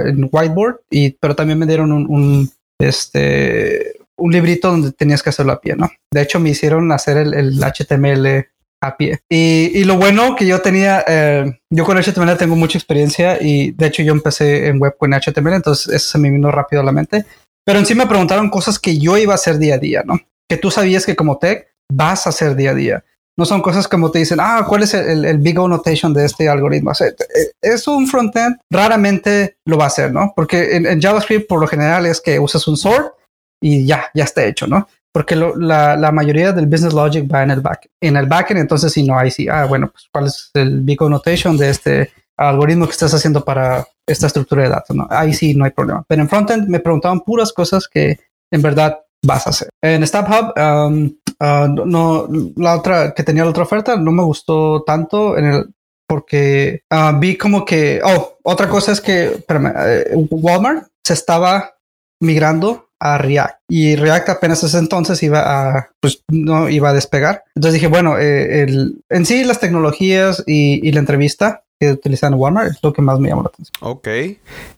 en 0.04 0.28
whiteboard, 0.32 0.80
y, 0.90 1.10
pero 1.10 1.36
también 1.36 1.60
me 1.60 1.66
dieron 1.66 1.92
un 1.92 2.50
este, 2.82 3.92
un 4.16 4.32
librito 4.32 4.70
donde 4.70 4.92
tenías 4.92 5.22
que 5.22 5.30
hacerlo 5.30 5.52
a 5.52 5.60
pie, 5.60 5.76
¿no? 5.76 5.90
De 6.12 6.22
hecho, 6.22 6.40
me 6.40 6.50
hicieron 6.50 6.92
hacer 6.92 7.16
el, 7.16 7.60
HTML 7.60 8.46
a 8.82 8.96
pie. 8.96 9.20
Y, 9.30 9.84
lo 9.84 9.96
bueno 9.96 10.34
que 10.36 10.44
yo 10.44 10.60
tenía, 10.60 11.04
eh, 11.06 11.58
yo 11.70 11.84
con 11.84 11.96
HTML 11.96 12.36
tengo 12.36 12.56
mucha 12.56 12.76
experiencia 12.76 13.38
y 13.40 13.70
de 13.70 13.86
hecho 13.86 14.02
yo 14.02 14.12
empecé 14.12 14.66
en 14.66 14.80
web 14.80 14.96
con 14.98 15.12
HTML, 15.12 15.54
entonces 15.54 15.94
eso 15.94 16.10
se 16.10 16.18
me 16.18 16.30
vino 16.30 16.50
rápido 16.50 16.82
a 16.82 16.84
la 16.84 16.92
mente. 16.92 17.24
Pero 17.64 17.78
en 17.78 17.86
sí 17.86 17.94
me 17.94 18.08
preguntaron 18.08 18.50
cosas 18.50 18.78
que 18.78 18.98
yo 18.98 19.16
iba 19.16 19.32
a 19.32 19.36
hacer 19.36 19.58
día 19.58 19.76
a 19.76 19.78
día, 19.78 20.02
¿no? 20.04 20.20
Que 20.48 20.56
tú 20.56 20.70
sabías 20.70 21.06
que 21.06 21.14
como 21.14 21.38
tech 21.38 21.68
vas 21.90 22.26
a 22.26 22.30
hacer 22.30 22.56
día 22.56 22.72
a 22.72 22.74
día. 22.74 23.04
No 23.38 23.44
son 23.44 23.62
cosas 23.62 23.86
como 23.86 24.10
te 24.10 24.18
dicen, 24.18 24.38
ah, 24.40 24.66
¿cuál 24.68 24.82
es 24.82 24.92
el, 24.94 25.38
big 25.38 25.58
O 25.58 25.68
notation 25.68 26.12
de 26.12 26.24
este 26.24 26.48
algoritmo? 26.48 26.90
Eh, 26.92 27.14
es 27.62 27.86
un 27.86 28.08
frontend, 28.08 28.58
raramente 28.70 29.56
lo 29.64 29.78
va 29.78 29.84
a 29.84 29.86
hacer, 29.86 30.12
¿no? 30.12 30.32
Porque 30.34 30.76
en, 30.76 31.00
JavaScript 31.00 31.48
por 31.48 31.60
lo 31.60 31.68
general 31.68 32.04
es 32.04 32.20
que 32.20 32.38
usas 32.38 32.66
un 32.66 32.76
sort 32.76 33.14
y 33.62 33.86
ya, 33.86 34.10
ya 34.12 34.24
está 34.24 34.44
hecho, 34.44 34.66
¿no? 34.66 34.88
Porque 35.12 35.36
la, 35.36 36.10
mayoría 36.12 36.52
del 36.52 36.66
business 36.66 36.94
logic 36.94 37.32
va 37.32 37.42
en 37.42 37.50
el 37.50 37.60
back. 37.60 37.88
En 38.00 38.16
el 38.16 38.26
backend, 38.26 38.60
entonces 38.60 38.92
si 38.92 39.02
no, 39.02 39.18
hay 39.18 39.30
sí, 39.30 39.46
ah, 39.48 39.66
bueno, 39.66 39.90
pues 39.90 40.08
cuál 40.10 40.26
es 40.26 40.50
el 40.54 40.80
big 40.80 41.00
O 41.02 41.08
notation 41.08 41.56
de 41.58 41.68
este 41.68 42.10
algoritmo 42.36 42.86
que 42.86 42.92
estás 42.92 43.12
haciendo 43.12 43.44
para 43.44 43.86
esta 44.06 44.26
estructura 44.26 44.62
de 44.62 44.70
datos, 44.70 44.96
¿no? 44.96 45.06
Ahí 45.10 45.34
sí 45.34 45.54
no 45.54 45.64
hay 45.64 45.70
problema. 45.70 46.04
Pero 46.08 46.22
en 46.22 46.28
frontend 46.28 46.68
me 46.68 46.80
preguntaban 46.80 47.20
puras 47.20 47.52
cosas 47.52 47.86
que 47.88 48.18
en 48.50 48.62
verdad 48.62 48.98
vas 49.24 49.46
a 49.46 49.50
hacer. 49.50 49.68
En 49.82 50.06
StubHub, 50.06 50.52
um, 50.56 51.10
uh, 51.40 51.68
no, 51.86 52.28
la 52.56 52.76
otra 52.76 53.14
que 53.14 53.22
tenía 53.22 53.44
la 53.44 53.50
otra 53.50 53.62
oferta 53.62 53.96
no 53.96 54.10
me 54.12 54.22
gustó 54.22 54.82
tanto 54.82 55.36
en 55.36 55.44
el 55.44 55.74
porque 56.08 56.82
uh, 56.90 57.18
vi 57.18 57.38
como 57.38 57.64
que, 57.64 58.02
oh, 58.04 58.36
otra 58.42 58.68
cosa 58.68 58.92
es 58.92 59.00
que 59.00 59.44
eh, 59.48 60.26
Walmart 60.30 60.88
se 61.02 61.14
estaba 61.14 61.74
migrando 62.20 62.90
a 63.02 63.18
React 63.18 63.58
y 63.68 63.96
React 63.96 64.28
apenas 64.28 64.62
ese 64.62 64.78
entonces 64.78 65.22
iba 65.22 65.42
a, 65.42 65.90
pues 66.00 66.22
no 66.30 66.68
iba 66.68 66.90
a 66.90 66.92
despegar. 66.92 67.42
Entonces 67.56 67.74
dije, 67.74 67.88
bueno, 67.88 68.18
eh, 68.18 68.62
el, 68.62 69.02
en 69.08 69.26
sí 69.26 69.44
las 69.44 69.60
tecnologías 69.60 70.44
y, 70.46 70.86
y 70.86 70.92
la 70.92 71.00
entrevista 71.00 71.64
que 71.82 71.90
utilizan 71.90 72.34
Walmart 72.34 72.70
es 72.70 72.78
lo 72.80 72.92
que 72.92 73.02
más 73.02 73.18
me 73.18 73.28
llamó 73.28 73.42
la 73.42 73.48
atención. 73.48 73.74
Ok, 73.80 74.08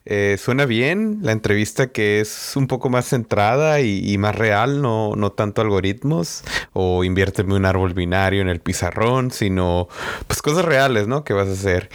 eh, 0.07 0.37
suena 0.39 0.65
bien 0.65 1.19
la 1.21 1.33
entrevista 1.33 1.89
que 1.89 2.21
es 2.21 2.53
un 2.57 2.67
poco 2.67 2.89
más 2.89 3.05
centrada 3.05 3.83
y, 3.83 4.17
más 4.17 4.35
real, 4.35 4.81
no, 4.81 5.15
no 5.15 5.31
tanto 5.31 5.61
algoritmos 5.61 6.45
o 6.73 7.05
inviérteme 7.05 7.55
un 7.55 7.67
árbol 7.67 7.93
binario 7.93 8.41
en 8.41 8.49
el 8.49 8.61
pizarrón, 8.61 9.33
sino 9.33 9.89
pues 10.27 10.41
cosas 10.41 10.65
reales, 10.65 11.07
¿no? 11.07 11.25
Que 11.25 11.35
vas 11.35 11.49
a 11.49 11.53
hacer. 11.53 11.91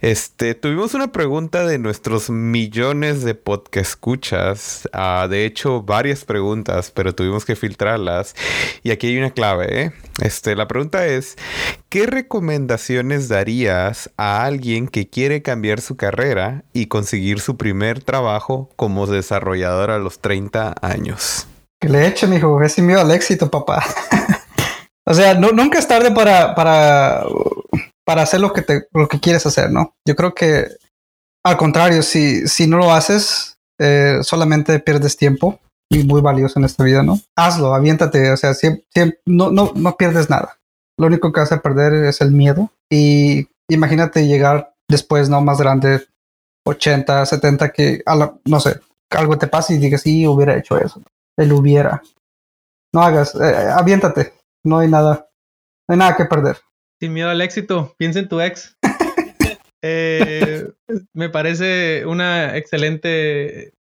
Este, 0.00 0.54
tuvimos 0.54 0.94
una 0.94 1.12
pregunta 1.12 1.66
de 1.66 1.78
nuestros 1.78 2.30
millones 2.30 3.24
de 3.24 3.34
podcast 3.34 3.90
escuchas, 3.90 4.88
uh, 4.94 5.28
de 5.28 5.44
hecho 5.44 5.82
varias 5.82 6.24
preguntas, 6.24 6.90
pero 6.90 7.14
tuvimos 7.14 7.44
que 7.44 7.56
filtrarlas 7.56 8.34
y 8.82 8.90
aquí 8.90 9.08
hay 9.08 9.18
una 9.18 9.32
clave, 9.32 9.82
¿eh? 9.82 9.92
Este, 10.22 10.56
la 10.56 10.66
pregunta 10.66 11.06
es, 11.06 11.36
¿qué 11.88 12.06
recomendaciones 12.06 13.28
darías 13.28 14.10
a 14.16 14.44
alguien 14.44 14.88
que 14.88 15.08
quiere 15.08 15.42
cambiar 15.42 15.80
su 15.80 15.96
carrera 15.96 16.64
y 16.72 16.86
conseguir 16.86 17.40
su 17.40 17.56
primer 17.56 18.02
trabajo 18.02 18.70
como 18.76 19.06
desarrollador 19.06 19.90
a 19.90 19.98
los 19.98 20.20
30 20.20 20.74
años? 20.82 21.46
Que 21.80 21.88
le 21.88 22.06
eche, 22.06 22.26
mijo, 22.26 22.60
es 22.62 22.72
sin 22.72 22.86
miedo 22.86 23.00
al 23.00 23.10
éxito, 23.10 23.50
papá. 23.50 23.84
o 25.06 25.14
sea, 25.14 25.34
nunca 25.34 25.78
es 25.78 25.86
tarde 25.86 26.10
para, 26.10 26.54
para, 26.54 27.24
para 28.04 28.22
hacer 28.22 28.40
lo 28.40 28.52
que, 28.52 28.62
te, 28.62 28.88
lo 28.92 29.08
que 29.08 29.20
quieres 29.20 29.46
hacer, 29.46 29.70
¿no? 29.70 29.94
Yo 30.06 30.16
creo 30.16 30.34
que, 30.34 30.68
al 31.44 31.56
contrario, 31.56 32.02
si, 32.02 32.48
si 32.48 32.66
no 32.66 32.78
lo 32.78 32.92
haces, 32.92 33.58
eh, 33.78 34.18
solamente 34.22 34.78
pierdes 34.80 35.16
tiempo 35.16 35.60
y 35.90 36.02
muy 36.04 36.20
valioso 36.20 36.58
en 36.58 36.64
esta 36.64 36.82
vida, 36.82 37.02
¿no? 37.02 37.20
Hazlo, 37.36 37.74
aviéntate, 37.74 38.30
o 38.30 38.36
sea, 38.36 38.52
no, 39.26 39.50
no, 39.50 39.72
no 39.74 39.96
pierdes 39.96 40.30
nada. 40.30 40.58
Lo 40.98 41.06
único 41.06 41.32
que 41.32 41.40
vas 41.40 41.52
a 41.52 41.60
perder 41.60 41.92
es 42.06 42.20
el 42.20 42.32
miedo 42.32 42.70
y 42.90 43.48
imagínate 43.68 44.26
llegar 44.26 44.74
después, 44.88 45.28
¿no? 45.28 45.40
Más 45.40 45.60
grande, 45.60 46.06
80, 46.64 47.26
70, 47.26 47.70
que 47.70 48.02
no 48.44 48.60
sé, 48.60 48.80
algo 49.10 49.38
te 49.38 49.46
pasa 49.46 49.72
y 49.72 49.78
digas, 49.78 50.02
sí, 50.02 50.26
hubiera 50.26 50.56
hecho 50.56 50.78
eso. 50.78 51.02
Él 51.36 51.52
hubiera. 51.52 52.02
No 52.94 53.02
hagas, 53.02 53.34
eh, 53.34 53.68
aviéntate. 53.76 54.32
No 54.64 54.78
hay 54.78 54.88
nada, 54.88 55.28
no 55.88 55.92
hay 55.92 55.98
nada 55.98 56.16
que 56.16 56.24
perder. 56.24 56.56
Sin 57.00 57.12
miedo 57.12 57.28
al 57.28 57.40
éxito, 57.40 57.94
piensa 57.98 58.18
en 58.18 58.28
tu 58.28 58.40
ex. 58.40 58.76
Eh, 59.88 60.68
me 61.12 61.28
parece 61.28 62.06
una 62.06 62.56
excelente 62.56 63.72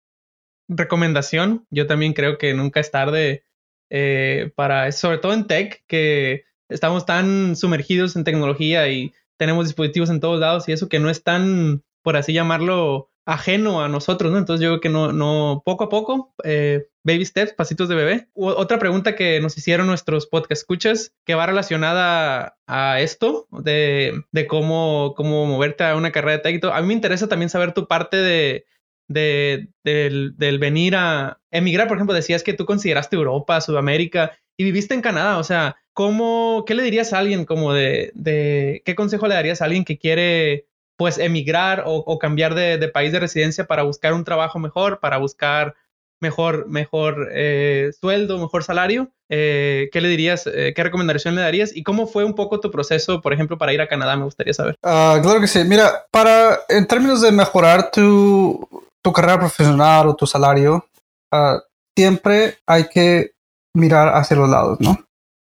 recomendación. 0.70 1.66
Yo 1.72 1.88
también 1.88 2.14
creo 2.14 2.38
que 2.38 2.54
nunca 2.54 2.80
es 2.80 2.92
tarde 2.92 3.44
eh, 3.90 4.52
para, 4.56 4.92
sobre 4.92 5.18
todo 5.18 5.34
en 5.34 5.48
tech, 5.48 5.84
que 5.88 6.44
estamos 6.70 7.06
tan 7.06 7.56
sumergidos 7.56 8.16
en 8.16 8.24
tecnología 8.24 8.88
y 8.90 9.14
tenemos 9.38 9.66
dispositivos 9.66 10.10
en 10.10 10.20
todos 10.20 10.40
lados 10.40 10.68
y 10.68 10.72
eso 10.72 10.90
que 10.90 11.00
no 11.00 11.10
es 11.10 11.24
tan, 11.24 11.84
por 12.04 12.16
así 12.18 12.34
llamarlo, 12.34 13.10
ajeno 13.26 13.84
a 13.84 13.90
nosotros, 13.90 14.32
¿no? 14.32 14.38
Entonces 14.38 14.64
yo 14.64 14.70
creo 14.70 14.82
que 14.82 14.90
no, 14.90 15.12
no, 15.12 15.64
poco 15.66 15.86
a 15.86 15.90
poco, 15.90 16.34
eh, 16.44 16.88
baby 17.04 17.26
steps, 17.26 17.54
pasitos 17.54 17.90
de 17.90 17.96
bebé. 17.96 18.30
otra 18.34 18.80
pregunta 18.80 19.16
que 19.16 19.40
nos 19.42 19.58
hicieron 19.58 19.88
nuestros 19.88 20.28
podcast 20.28 20.62
escuchas, 20.62 21.14
que 21.26 21.36
va 21.36 21.46
relacionada 21.46 22.58
a 22.68 23.02
esto, 23.02 23.48
de, 23.52 24.24
de 24.32 24.48
cómo, 24.48 25.14
cómo 25.16 25.46
moverte 25.46 25.84
a 25.84 25.96
una 25.96 26.12
carrera 26.12 26.38
de 26.38 26.44
técnico. 26.44 26.68
A 26.68 26.82
mí 26.82 26.88
me 26.88 26.94
interesa 26.94 27.28
también 27.28 27.50
saber 27.50 27.74
tu 27.74 27.88
parte 27.88 28.18
de, 28.18 28.66
de, 29.08 29.70
del, 29.84 30.38
del 30.38 30.60
venir 30.60 30.96
a 30.96 31.42
emigrar. 31.52 31.88
Por 31.88 31.98
ejemplo, 31.98 32.16
decías 32.16 32.44
que 32.44 32.54
tú 32.54 32.66
consideraste 32.66 33.16
Europa, 33.16 33.62
Sudamérica 33.62 34.38
y 34.58 34.64
viviste 34.64 34.94
en 34.94 35.02
Canadá. 35.02 35.38
O 35.40 35.44
sea, 35.44 35.78
¿cómo, 35.96 36.66
qué 36.68 36.76
le 36.76 36.84
dirías 36.84 37.14
a 37.14 37.20
alguien 37.20 37.46
como 37.46 37.74
de, 37.74 38.12
de 38.14 38.84
qué 38.86 38.94
consejo 38.94 39.28
le 39.28 39.34
darías 39.34 39.62
a 39.62 39.66
alguien 39.66 39.86
que 39.86 39.98
quiere 39.98 40.68
pues 40.98 41.18
emigrar 41.18 41.84
o, 41.86 42.20
cambiar 42.20 42.54
de, 42.54 42.88
país 42.90 43.12
de 43.12 43.20
residencia 43.20 43.66
para 43.66 43.84
buscar 43.84 44.14
un 44.14 44.24
trabajo 44.24 44.60
mejor, 44.60 45.00
para 45.00 45.18
buscar 45.18 45.76
mejor, 46.22 46.68
mejor 46.68 47.30
eh, 47.32 47.92
sueldo, 48.00 48.38
mejor 48.38 48.64
salario? 48.64 49.12
Eh, 49.30 49.90
¿Qué 49.92 50.02
le 50.02 50.08
dirías, 50.08 50.48
eh, 50.48 50.74
qué 50.76 50.84
recomendación 50.84 51.36
le 51.36 51.42
darías 51.42 51.76
y 51.76 51.84
cómo 51.84 52.08
fue 52.08 52.24
un 52.24 52.36
poco 52.36 52.60
tu 52.60 52.72
proceso, 52.72 53.22
por 53.22 53.34
ejemplo, 53.34 53.58
para 53.58 53.74
ir 53.74 53.82
a 53.82 53.88
Canadá? 53.88 54.16
Me 54.16 54.26
gustaría 54.26 54.54
saber. 54.54 54.76
Ah, 54.84 55.20
claro 55.22 55.42
que 55.42 55.48
sí. 55.48 55.64
Mira, 55.66 56.06
para, 56.12 56.60
en 56.70 56.86
términos 56.88 57.22
de 57.22 57.32
mejorar 57.32 57.92
tu, 57.92 58.68
tu 59.02 59.12
carrera 59.12 59.40
profesional 59.40 60.08
o 60.08 60.16
tu 60.16 60.28
salario, 60.28 60.86
ah, 61.32 61.62
siempre 61.98 62.58
hay 62.66 62.88
que 62.88 63.32
mirar 63.74 64.16
hacia 64.16 64.38
los 64.38 64.50
lados, 64.50 64.80
¿no? 64.80 64.98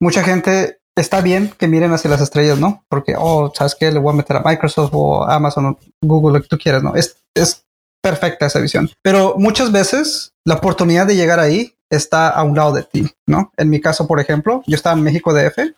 Mucha 0.00 0.22
gente 0.22 0.78
está 0.96 1.20
bien 1.20 1.52
que 1.58 1.68
miren 1.68 1.92
hacia 1.92 2.10
las 2.10 2.20
estrellas, 2.20 2.58
¿no? 2.58 2.84
Porque, 2.88 3.14
oh, 3.18 3.52
¿sabes 3.54 3.74
qué? 3.78 3.90
Le 3.90 3.98
voy 3.98 4.12
a 4.12 4.16
meter 4.16 4.36
a 4.36 4.42
Microsoft 4.44 4.90
o 4.92 5.24
Amazon 5.24 5.66
o 5.66 5.78
Google, 6.02 6.38
lo 6.38 6.42
que 6.42 6.48
tú 6.48 6.58
quieras, 6.58 6.82
¿no? 6.82 6.94
Es, 6.94 7.16
es 7.34 7.64
perfecta 8.02 8.46
esa 8.46 8.60
visión. 8.60 8.90
Pero 9.02 9.34
muchas 9.38 9.72
veces 9.72 10.32
la 10.44 10.56
oportunidad 10.56 11.06
de 11.06 11.16
llegar 11.16 11.40
ahí 11.40 11.74
está 11.90 12.28
a 12.28 12.42
un 12.42 12.56
lado 12.56 12.72
de 12.72 12.82
ti, 12.82 13.06
¿no? 13.26 13.52
En 13.56 13.70
mi 13.70 13.80
caso, 13.80 14.06
por 14.06 14.20
ejemplo, 14.20 14.62
yo 14.66 14.76
estaba 14.76 14.96
en 14.96 15.02
México 15.02 15.32
DF 15.32 15.74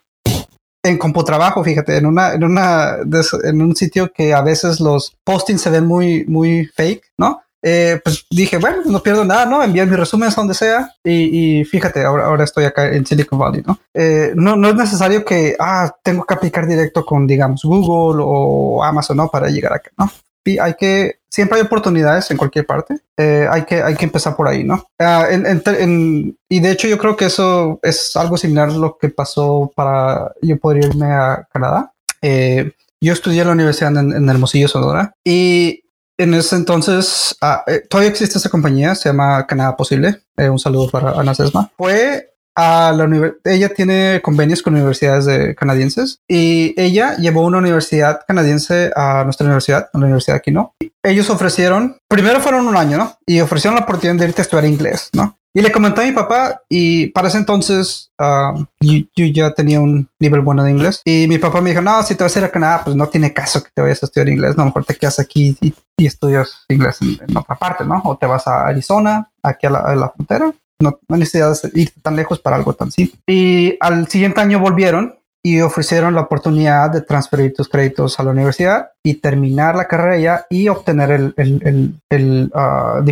en 0.87 0.99
CompuTrabajo, 0.99 1.65
fíjate, 1.65 1.97
en 1.97 2.07
una, 2.07 2.33
en 2.33 2.45
una, 2.45 2.99
en 3.45 3.63
un 3.63 3.75
sitio 3.75 4.13
que 4.13 4.33
a 4.33 4.41
veces 4.41 4.81
los 4.81 5.17
postings 5.25 5.61
se 5.61 5.71
ven 5.71 5.87
muy, 5.87 6.25
muy 6.27 6.67
fake, 6.67 7.13
¿no? 7.19 7.43
Eh, 7.69 8.01
pues 8.05 8.25
dije, 8.31 8.59
bueno, 8.59 8.83
no 8.87 9.03
pierdo 9.03 9.25
nada, 9.25 9.45
¿no? 9.45 9.61
Enviar 9.61 9.89
mis 9.89 9.99
resúmenes 9.99 10.39
a 10.39 10.41
donde 10.41 10.55
sea 10.55 10.95
y, 11.03 11.65
fíjate, 11.65 12.05
ahora, 12.05 12.27
ahora 12.27 12.45
estoy 12.45 12.65
acá 12.65 12.87
en 12.93 13.05
Silicon 13.05 13.41
Valley, 13.41 13.65
¿no? 13.67 13.81
Eh, 13.93 14.33
¿no? 14.37 14.55
No 14.55 14.69
es 14.69 14.77
necesario 14.77 15.25
que, 15.25 15.57
ah, 15.59 15.93
tengo 16.05 16.25
que 16.25 16.35
aplicar 16.35 16.69
directo 16.69 17.05
con, 17.05 17.27
digamos, 17.27 17.63
Google 17.65 18.23
o 18.25 18.85
Amazon, 18.85 19.17
¿no? 19.17 19.29
Para 19.29 19.49
llegar 19.49 19.73
acá, 19.73 19.91
¿no? 19.99 20.09
Y 20.45 20.59
hay 20.59 20.75
que 20.75 21.17
siempre 21.37 21.59
hay 21.59 21.67
oportunidades 21.67 22.31
en 22.31 22.39
cualquier 22.39 22.65
parte. 22.65 22.99
Eh, 23.17 23.47
hay, 23.51 23.65
que, 23.65 23.83
hay 23.83 23.95
que 23.95 24.07
empezar 24.07 24.35
por 24.37 24.49
ahí, 24.49 24.65
¿no? 24.65 24.87
Ah, 24.99 25.27
y 25.29 26.61
de 26.61 26.71
hecho 26.71 26.89
yo 26.89 26.97
creo 26.97 27.15
que 27.15 27.27
eso 27.27 27.79
es 27.83 28.17
algo 28.17 28.39
similar 28.39 28.71
a 28.71 28.73
lo 28.73 28.97
que 28.97 29.11
pasó 29.11 29.71
para 29.75 30.33
yo 30.41 30.57
poder 30.59 30.85
irme 30.85 31.13
a 31.13 31.47
Canadá. 31.53 31.93
Eh, 32.23 32.73
yo 33.03 33.13
estudié 33.13 33.43
en 33.43 33.49
la 33.49 33.53
universidad 33.53 33.95
en, 33.99 34.29
Hermosillo, 34.29 34.69
Sonora, 34.69 35.13
y 35.23 35.83
en 36.19 36.35
ese 36.35 36.57
entonces 36.57 37.37
ah, 37.41 37.63
eh, 37.67 37.83
todavía 37.89 38.11
existe 38.11 38.39
esa 38.39 38.49
compañía, 38.49 38.95
se 38.95 39.09
llama 39.09 39.47
Canadá 39.47 39.77
Posible. 39.77 40.23
un 40.37 40.59
saludo 40.59 40.91
para 40.91 41.13
Ana 41.13 41.35
Sesma. 41.35 41.71
Fue 41.77 42.33
a 42.57 42.93
la 42.97 43.05
universidad. 43.05 43.41
Ella 43.45 43.69
tiene 43.69 44.21
convenios 44.23 44.63
con 44.63 44.75
universidades 44.75 45.27
de 45.27 45.55
canadienses 45.55 46.21
y 46.27 46.75
ella 46.81 47.17
llevó 47.17 47.43
una 47.43 47.59
universidad 47.59 48.21
canadiense 48.27 48.91
a 48.97 49.25
nuestra 49.25 49.45
universidad, 49.45 49.91
a 49.93 49.99
la 49.99 50.05
universidad 50.07 50.39
aquí, 50.39 50.51
¿no? 50.51 50.75
Ellos 51.03 51.29
ofrecieron, 51.31 51.99
primero 52.09 52.41
fueron 52.41 52.67
un 52.67 52.77
año, 52.77 52.97
¿no? 52.97 53.19
Y 53.27 53.41
ofrecieron 53.41 53.77
la 53.77 53.85
oportunidad 53.85 54.19
de 54.19 54.29
irte 54.29 54.41
a 54.41 54.45
estudiar 54.45 54.65
inglés, 54.65 55.11
¿no? 55.13 55.39
Y 55.57 55.63
le 55.63 55.73
comenté 55.73 56.03
a 56.03 56.05
mi 56.05 56.13
papá 56.13 56.61
y 56.69 57.07
para 57.07 57.29
ese 57.29 57.39
entonces 57.39 58.11
uh, 58.19 58.63
yo, 58.79 59.25
ya 59.33 59.55
tenía 59.55 59.81
un 59.81 60.07
nivel 60.21 60.43
bueno 60.43 60.63
de 60.63 60.71
inglés. 60.71 61.01
Y 61.03 61.27
mi 61.29 61.39
papá 61.39 61.63
me 61.63 61.71
dijo, 61.71 61.81
no, 61.81 62.03
si 62.03 62.15
te 62.15 62.25
vas 62.25 62.37
a 62.37 62.41
ir 62.41 62.45
a 62.45 62.51
Canadá, 62.51 62.83
pues 62.85 62.95
no 62.95 63.09
tiene 63.09 63.33
caso 63.33 63.63
que 63.65 63.71
te 63.75 63.81
vayas 63.81 64.03
a 64.03 64.05
estudiar 64.05 64.29
inglés. 64.29 64.55
No, 64.55 64.67
mejor 64.67 64.85
te 64.85 64.95
quedas 64.97 65.19
aquí 65.19 65.57
y, 65.63 65.73
estudias 65.97 66.67
inglés 66.69 66.99
en, 67.01 67.35
otra 67.35 67.55
parte, 67.55 67.87
¿no? 67.87 68.03
O 68.05 68.19
te 68.19 68.27
vas 68.27 68.47
a 68.47 68.67
Arizona, 68.67 69.31
aquí 69.43 69.67
a 69.67 69.71
la, 69.71 69.79
a 69.79 69.97
la 69.97 70.11
frontera, 70.11 70.53
no, 70.79 71.01
no 71.09 71.17
necesitas 71.17 71.63
ir 71.73 71.91
tan 72.03 72.17
lejos 72.17 72.39
para 72.39 72.57
algo 72.57 72.75
tan 72.75 72.93
simple. 72.93 73.19
Y 73.27 73.79
al 73.81 74.09
siguiente 74.09 74.43
año 74.43 74.61
volvieron 74.61 75.19
y 75.43 75.63
ofrecieron 75.63 76.15
la 76.15 76.21
oportunidad 76.21 76.91
de 76.91 77.01
transferir 77.01 77.55
tus 77.55 77.71
créditos 77.71 78.21
a 78.21 78.25
la 78.25 78.33
universidad 78.33 78.91
y 79.03 79.15
terminar 79.15 79.75
la 79.75 79.89
carrera 79.89 80.45
y 80.51 80.69
obtener 80.69 81.13
el, 81.13 81.35
el, 81.39 81.63
el, 81.65 82.03
el, 82.11 82.51
uh, 82.53 83.03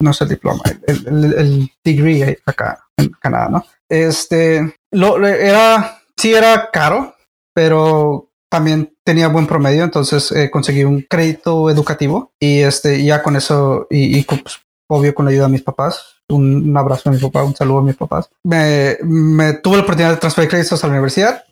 no 0.00 0.12
sé, 0.12 0.24
el 0.24 0.30
diploma, 0.30 0.62
el, 0.86 1.34
el, 1.34 1.72
degree 1.84 2.38
acá 2.46 2.84
en 2.96 3.10
Canadá, 3.20 3.48
¿no? 3.48 3.64
Este, 3.88 4.76
lo, 4.92 5.26
era, 5.26 6.02
sí 6.16 6.34
era 6.34 6.70
caro, 6.70 7.14
pero 7.54 8.30
también 8.50 8.94
tenía 9.04 9.28
buen 9.28 9.46
promedio, 9.46 9.84
entonces 9.84 10.30
eh, 10.32 10.50
conseguí 10.50 10.84
un 10.84 11.02
crédito 11.02 11.68
educativo 11.70 12.32
y 12.40 12.60
este, 12.60 13.02
ya 13.04 13.22
con 13.22 13.36
eso, 13.36 13.86
y, 13.90 14.18
y 14.18 14.22
pues, 14.22 14.60
obvio 14.88 15.14
con 15.14 15.24
la 15.24 15.32
ayuda 15.32 15.46
de 15.46 15.52
mis 15.52 15.62
papás, 15.62 16.18
un, 16.30 16.76
abrazo 16.76 17.08
a 17.08 17.12
mi 17.12 17.18
papá, 17.18 17.42
un 17.42 17.56
saludo 17.56 17.78
a 17.78 17.82
mis 17.82 17.96
papás. 17.96 18.30
Me, 18.44 18.98
me 19.02 19.54
tuve 19.54 19.76
la 19.76 19.82
oportunidad 19.82 20.12
de 20.12 20.18
transferir 20.18 20.50
créditos 20.50 20.82
a 20.82 20.86
la 20.86 20.92
universidad 20.92 21.44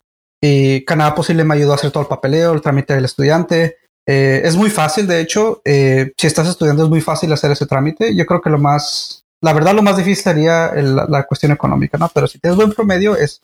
y 0.43 0.85
Canadá 0.85 1.15
Posible 1.15 1.45
me 1.45 1.55
ayudó 1.55 1.73
a 1.73 1.77
hacer 1.77 1.91
todo 1.91 2.03
el 2.03 2.09
papeleo, 2.09 2.53
el 2.53 2.61
trámite 2.61 2.95
del 2.95 3.07
estudiante. 3.07 3.79
Eh, 4.07 4.43
es 4.45 4.57
muy 4.57 4.71
fácil, 4.71 5.07
de 5.07 5.21
hecho, 5.21 5.61
eh, 5.65 6.13
si 6.17 6.27
estás 6.27 6.49
estudiando 6.49 6.85
es 6.85 6.89
muy 6.89 7.01
fácil 7.01 7.33
hacer 7.33 7.51
ese 7.51 7.67
trámite. 7.67 8.15
Yo 8.15 8.25
creo 8.27 8.41
que 8.41 8.51
lo 8.51 8.59
más, 8.59 9.25
la 9.43 9.53
verdad, 9.53 9.75
lo 9.75 9.83
más 9.83 9.97
difícil 9.97 10.23
sería 10.23 10.73
la, 10.75 11.25
cuestión 11.25 11.53
económica, 11.53 11.99
¿no? 11.99 12.09
Pero 12.15 12.27
si 12.27 12.39
tienes 12.39 12.57
buen 12.57 12.73
promedio, 12.73 13.17
es, 13.17 13.43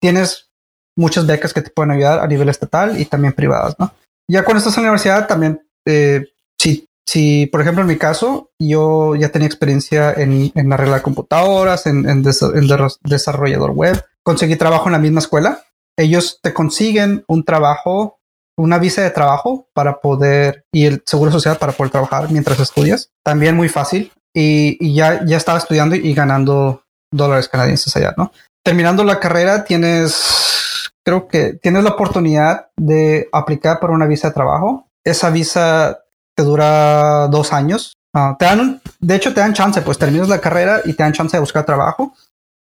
tienes 0.00 0.48
muchas 0.96 1.26
becas 1.26 1.52
que 1.52 1.62
te 1.62 1.70
pueden 1.70 1.92
ayudar 1.92 2.20
a 2.20 2.26
nivel 2.26 2.48
estatal 2.48 2.98
y 3.00 3.04
también 3.04 3.34
privadas, 3.34 3.76
¿no? 3.78 3.92
Ya 4.30 4.44
cuando 4.44 4.58
estás 4.58 4.76
en 4.76 4.84
la 4.84 4.90
universidad, 4.90 5.26
también, 5.26 5.60
eh, 5.86 6.26
si 6.58 6.88
si, 7.08 7.46
por 7.46 7.62
ejemplo, 7.62 7.80
en 7.80 7.88
mi 7.88 7.96
caso, 7.96 8.50
yo 8.58 9.16
ya 9.16 9.30
tenía 9.30 9.46
experiencia 9.46 10.12
en, 10.12 10.52
en 10.54 10.70
arreglar 10.70 11.00
computadoras, 11.00 11.86
en, 11.86 12.06
en, 12.06 12.22
desarrollador 12.22 13.70
web, 13.70 14.04
conseguí 14.22 14.56
trabajo 14.56 14.88
en 14.88 14.92
la 14.92 14.98
misma 14.98 15.20
escuela. 15.20 15.64
Ellos 15.96 16.38
te 16.42 16.52
consiguen 16.52 17.24
un 17.26 17.44
trabajo, 17.44 18.17
una 18.58 18.78
visa 18.78 19.02
de 19.02 19.10
trabajo 19.10 19.68
para 19.72 20.00
poder, 20.00 20.64
y 20.72 20.84
el 20.84 21.02
seguro 21.06 21.30
social 21.30 21.56
para 21.56 21.72
poder 21.72 21.92
trabajar 21.92 22.30
mientras 22.30 22.58
estudias. 22.58 23.10
También 23.24 23.56
muy 23.56 23.68
fácil. 23.68 24.12
Y, 24.34 24.94
ya, 24.94 25.24
ya 25.24 25.36
estaba 25.36 25.58
estudiando 25.58 25.94
y 25.94 26.12
ganando 26.12 26.82
dólares 27.12 27.48
canadienses 27.48 27.96
allá, 27.96 28.14
¿no? 28.16 28.32
Terminando 28.64 29.04
la 29.04 29.20
carrera, 29.20 29.64
tienes, 29.64 30.90
creo 31.04 31.28
que 31.28 31.54
tienes 31.54 31.84
la 31.84 31.90
oportunidad 31.90 32.68
de 32.76 33.28
aplicar 33.32 33.80
por 33.80 33.90
una 33.90 34.06
visa 34.06 34.28
de 34.28 34.34
trabajo. 34.34 34.88
Esa 35.04 35.30
visa 35.30 36.00
te 36.36 36.42
dura 36.42 37.28
dos 37.28 37.52
años. 37.52 37.94
Ah, 38.14 38.36
te 38.38 38.44
dan 38.44 38.80
de 39.00 39.14
hecho, 39.14 39.32
te 39.32 39.40
dan 39.40 39.54
chance, 39.54 39.80
pues 39.82 39.98
terminas 39.98 40.28
la 40.28 40.40
carrera 40.40 40.80
y 40.84 40.94
te 40.94 41.02
dan 41.02 41.12
chance 41.12 41.36
de 41.36 41.40
buscar 41.40 41.64
trabajo 41.64 42.12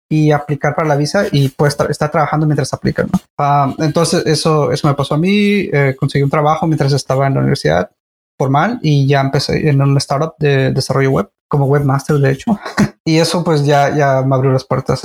y 0.10 0.32
aplicar 0.32 0.76
para 0.76 0.88
la 0.88 0.96
visa 0.96 1.26
y 1.32 1.50
puedes 1.50 1.78
estar, 1.90 2.12
trabajando 2.12 2.46
mientras 2.46 2.74
aplicas, 2.74 3.08
¿no? 3.12 3.20
Ah, 3.38 3.74
entonces, 3.80 4.26
eso, 4.26 4.72
eso 4.72 4.88
me 4.88 4.94
pasó 4.94 5.16
a 5.16 5.18
mí. 5.18 5.68
Eh, 5.72 5.96
conseguí 5.98 6.24
un 6.24 6.30
trabajo 6.30 6.68
mientras 6.68 6.94
estaba 6.94 7.28
en 7.28 7.34
la 7.34 7.40
universidad 7.40 7.90
formal 8.38 8.80
y 8.82 9.08
ya 9.08 9.22
empecé 9.22 9.70
en 9.70 9.82
un 9.82 9.98
startup 9.98 10.36
de 10.38 10.72
desarrollo 10.72 11.12
web 11.12 11.30
como 11.48 11.66
webmaster, 11.66 12.18
de 12.18 12.32
hecho. 12.32 12.60
y 13.06 13.18
eso, 13.18 13.44
pues, 13.44 13.66
ya, 13.66 13.96
ya 13.96 14.22
me 14.22 14.36
abrió 14.36 14.52
las 14.52 14.66
puertas 14.66 15.02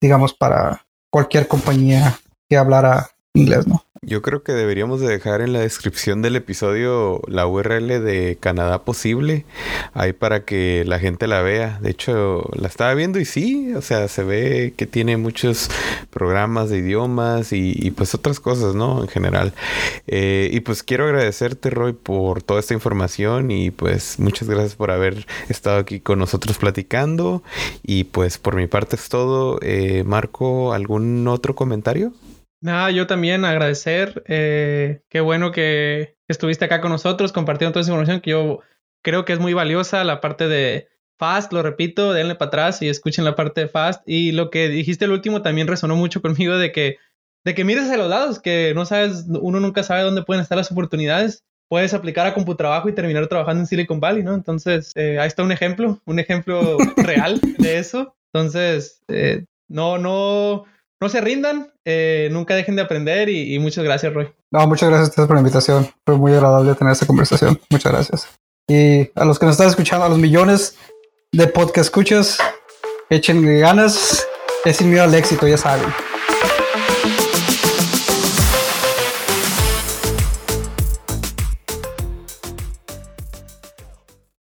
digamos, 0.00 0.34
para 0.34 0.84
cualquier 1.10 1.46
compañía 1.46 2.18
que 2.48 2.56
hablara 2.56 3.08
inglés, 3.34 3.66
¿no? 3.66 3.84
Yo 4.04 4.20
creo 4.20 4.42
que 4.42 4.50
deberíamos 4.50 5.00
de 5.00 5.06
dejar 5.06 5.42
en 5.42 5.52
la 5.52 5.60
descripción 5.60 6.22
del 6.22 6.34
episodio 6.34 7.22
la 7.28 7.46
URL 7.46 7.86
de 8.02 8.36
Canadá 8.40 8.82
Posible, 8.84 9.46
ahí 9.94 10.12
para 10.12 10.44
que 10.44 10.82
la 10.84 10.98
gente 10.98 11.28
la 11.28 11.40
vea. 11.40 11.78
De 11.80 11.90
hecho, 11.90 12.50
la 12.52 12.66
estaba 12.66 12.94
viendo 12.94 13.20
y 13.20 13.24
sí, 13.24 13.72
o 13.76 13.80
sea, 13.80 14.08
se 14.08 14.24
ve 14.24 14.74
que 14.76 14.86
tiene 14.86 15.16
muchos 15.18 15.70
programas 16.10 16.68
de 16.68 16.78
idiomas 16.78 17.52
y, 17.52 17.92
pues 17.92 18.12
otras 18.16 18.40
cosas, 18.40 18.74
¿no? 18.74 19.02
En 19.02 19.08
general. 19.08 19.54
Eh, 20.08 20.50
y 20.52 20.58
pues 20.58 20.82
quiero 20.82 21.04
agradecerte, 21.04 21.70
Roy, 21.70 21.92
por 21.92 22.42
toda 22.42 22.58
esta 22.58 22.74
información 22.74 23.52
y 23.52 23.70
pues 23.70 24.18
muchas 24.18 24.48
gracias 24.48 24.74
por 24.74 24.90
haber 24.90 25.28
estado 25.48 25.78
aquí 25.78 26.00
con 26.00 26.18
nosotros 26.18 26.58
platicando. 26.58 27.44
Y 27.84 28.02
pues 28.02 28.38
por 28.38 28.56
mi 28.56 28.66
parte 28.66 28.96
es 28.96 29.08
todo. 29.08 29.60
Eh, 29.62 30.02
Marco, 30.04 30.72
¿algún 30.72 31.28
otro 31.28 31.54
comentario? 31.54 32.12
Nada, 32.62 32.92
yo 32.92 33.08
también 33.08 33.44
agradecer. 33.44 34.22
Eh, 34.28 35.02
qué 35.08 35.20
bueno 35.20 35.50
que 35.50 36.16
estuviste 36.28 36.64
acá 36.64 36.80
con 36.80 36.92
nosotros 36.92 37.32
compartiendo 37.32 37.72
toda 37.72 37.82
esa 37.82 37.90
información 37.90 38.20
que 38.20 38.30
yo 38.30 38.60
creo 39.02 39.24
que 39.24 39.32
es 39.32 39.40
muy 39.40 39.52
valiosa. 39.52 40.04
La 40.04 40.20
parte 40.20 40.46
de 40.46 40.86
Fast, 41.18 41.52
lo 41.52 41.62
repito, 41.62 42.12
denle 42.12 42.36
para 42.36 42.48
atrás 42.48 42.80
y 42.80 42.88
escuchen 42.88 43.24
la 43.24 43.34
parte 43.34 43.62
de 43.62 43.68
Fast. 43.68 44.02
Y 44.06 44.30
lo 44.30 44.50
que 44.50 44.68
dijiste 44.68 45.06
el 45.06 45.10
último 45.10 45.42
también 45.42 45.66
resonó 45.66 45.96
mucho 45.96 46.22
conmigo 46.22 46.56
de 46.56 46.70
que, 46.70 46.98
de 47.44 47.54
que 47.56 47.64
mires 47.64 47.90
a 47.90 47.96
los 47.96 48.08
lados, 48.08 48.38
que 48.38 48.72
no 48.76 48.86
sabes, 48.86 49.24
uno 49.28 49.58
nunca 49.58 49.82
sabe 49.82 50.02
dónde 50.02 50.22
pueden 50.22 50.40
estar 50.40 50.56
las 50.56 50.70
oportunidades. 50.70 51.42
Puedes 51.68 51.94
aplicar 51.94 52.28
a 52.28 52.34
CompuTrabajo 52.34 52.88
y 52.88 52.94
terminar 52.94 53.26
trabajando 53.26 53.62
en 53.62 53.66
Silicon 53.66 53.98
Valley, 53.98 54.22
¿no? 54.22 54.34
Entonces, 54.34 54.92
eh, 54.94 55.18
ahí 55.18 55.26
está 55.26 55.42
un 55.42 55.50
ejemplo, 55.50 56.00
un 56.04 56.20
ejemplo 56.20 56.76
real 56.96 57.40
de 57.58 57.78
eso. 57.78 58.14
Entonces, 58.32 59.02
eh, 59.08 59.46
no, 59.66 59.98
no, 59.98 60.64
no 61.02 61.08
se 61.08 61.20
rindan, 61.20 61.72
eh, 61.84 62.28
nunca 62.30 62.54
dejen 62.54 62.76
de 62.76 62.82
aprender 62.82 63.28
y, 63.28 63.58
muchas 63.58 63.82
gracias, 63.82 64.14
Roy. 64.14 64.32
No, 64.52 64.66
muchas 64.68 64.88
gracias 64.88 65.08
a 65.08 65.10
ustedes 65.10 65.26
por 65.26 65.34
la 65.34 65.40
invitación. 65.40 65.90
Fue 66.06 66.16
muy 66.16 66.32
agradable 66.32 66.76
tener 66.76 66.92
esta 66.92 67.06
conversación. 67.06 67.60
Muchas 67.70 67.92
gracias. 67.92 68.28
Y 68.68 69.10
a 69.16 69.24
los 69.24 69.40
que 69.40 69.46
nos 69.46 69.54
están 69.54 69.68
escuchando, 69.68 70.04
a 70.04 70.08
los 70.08 70.18
millones 70.18 70.76
de 71.32 71.48
podcast 71.48 71.86
escuchas, 71.86 72.38
echen 73.10 73.60
ganas. 73.60 74.24
Es 74.64 74.76
sin 74.76 74.90
miedo 74.90 75.02
al 75.02 75.12
éxito, 75.12 75.48
ya 75.48 75.58
saben. 75.58 75.92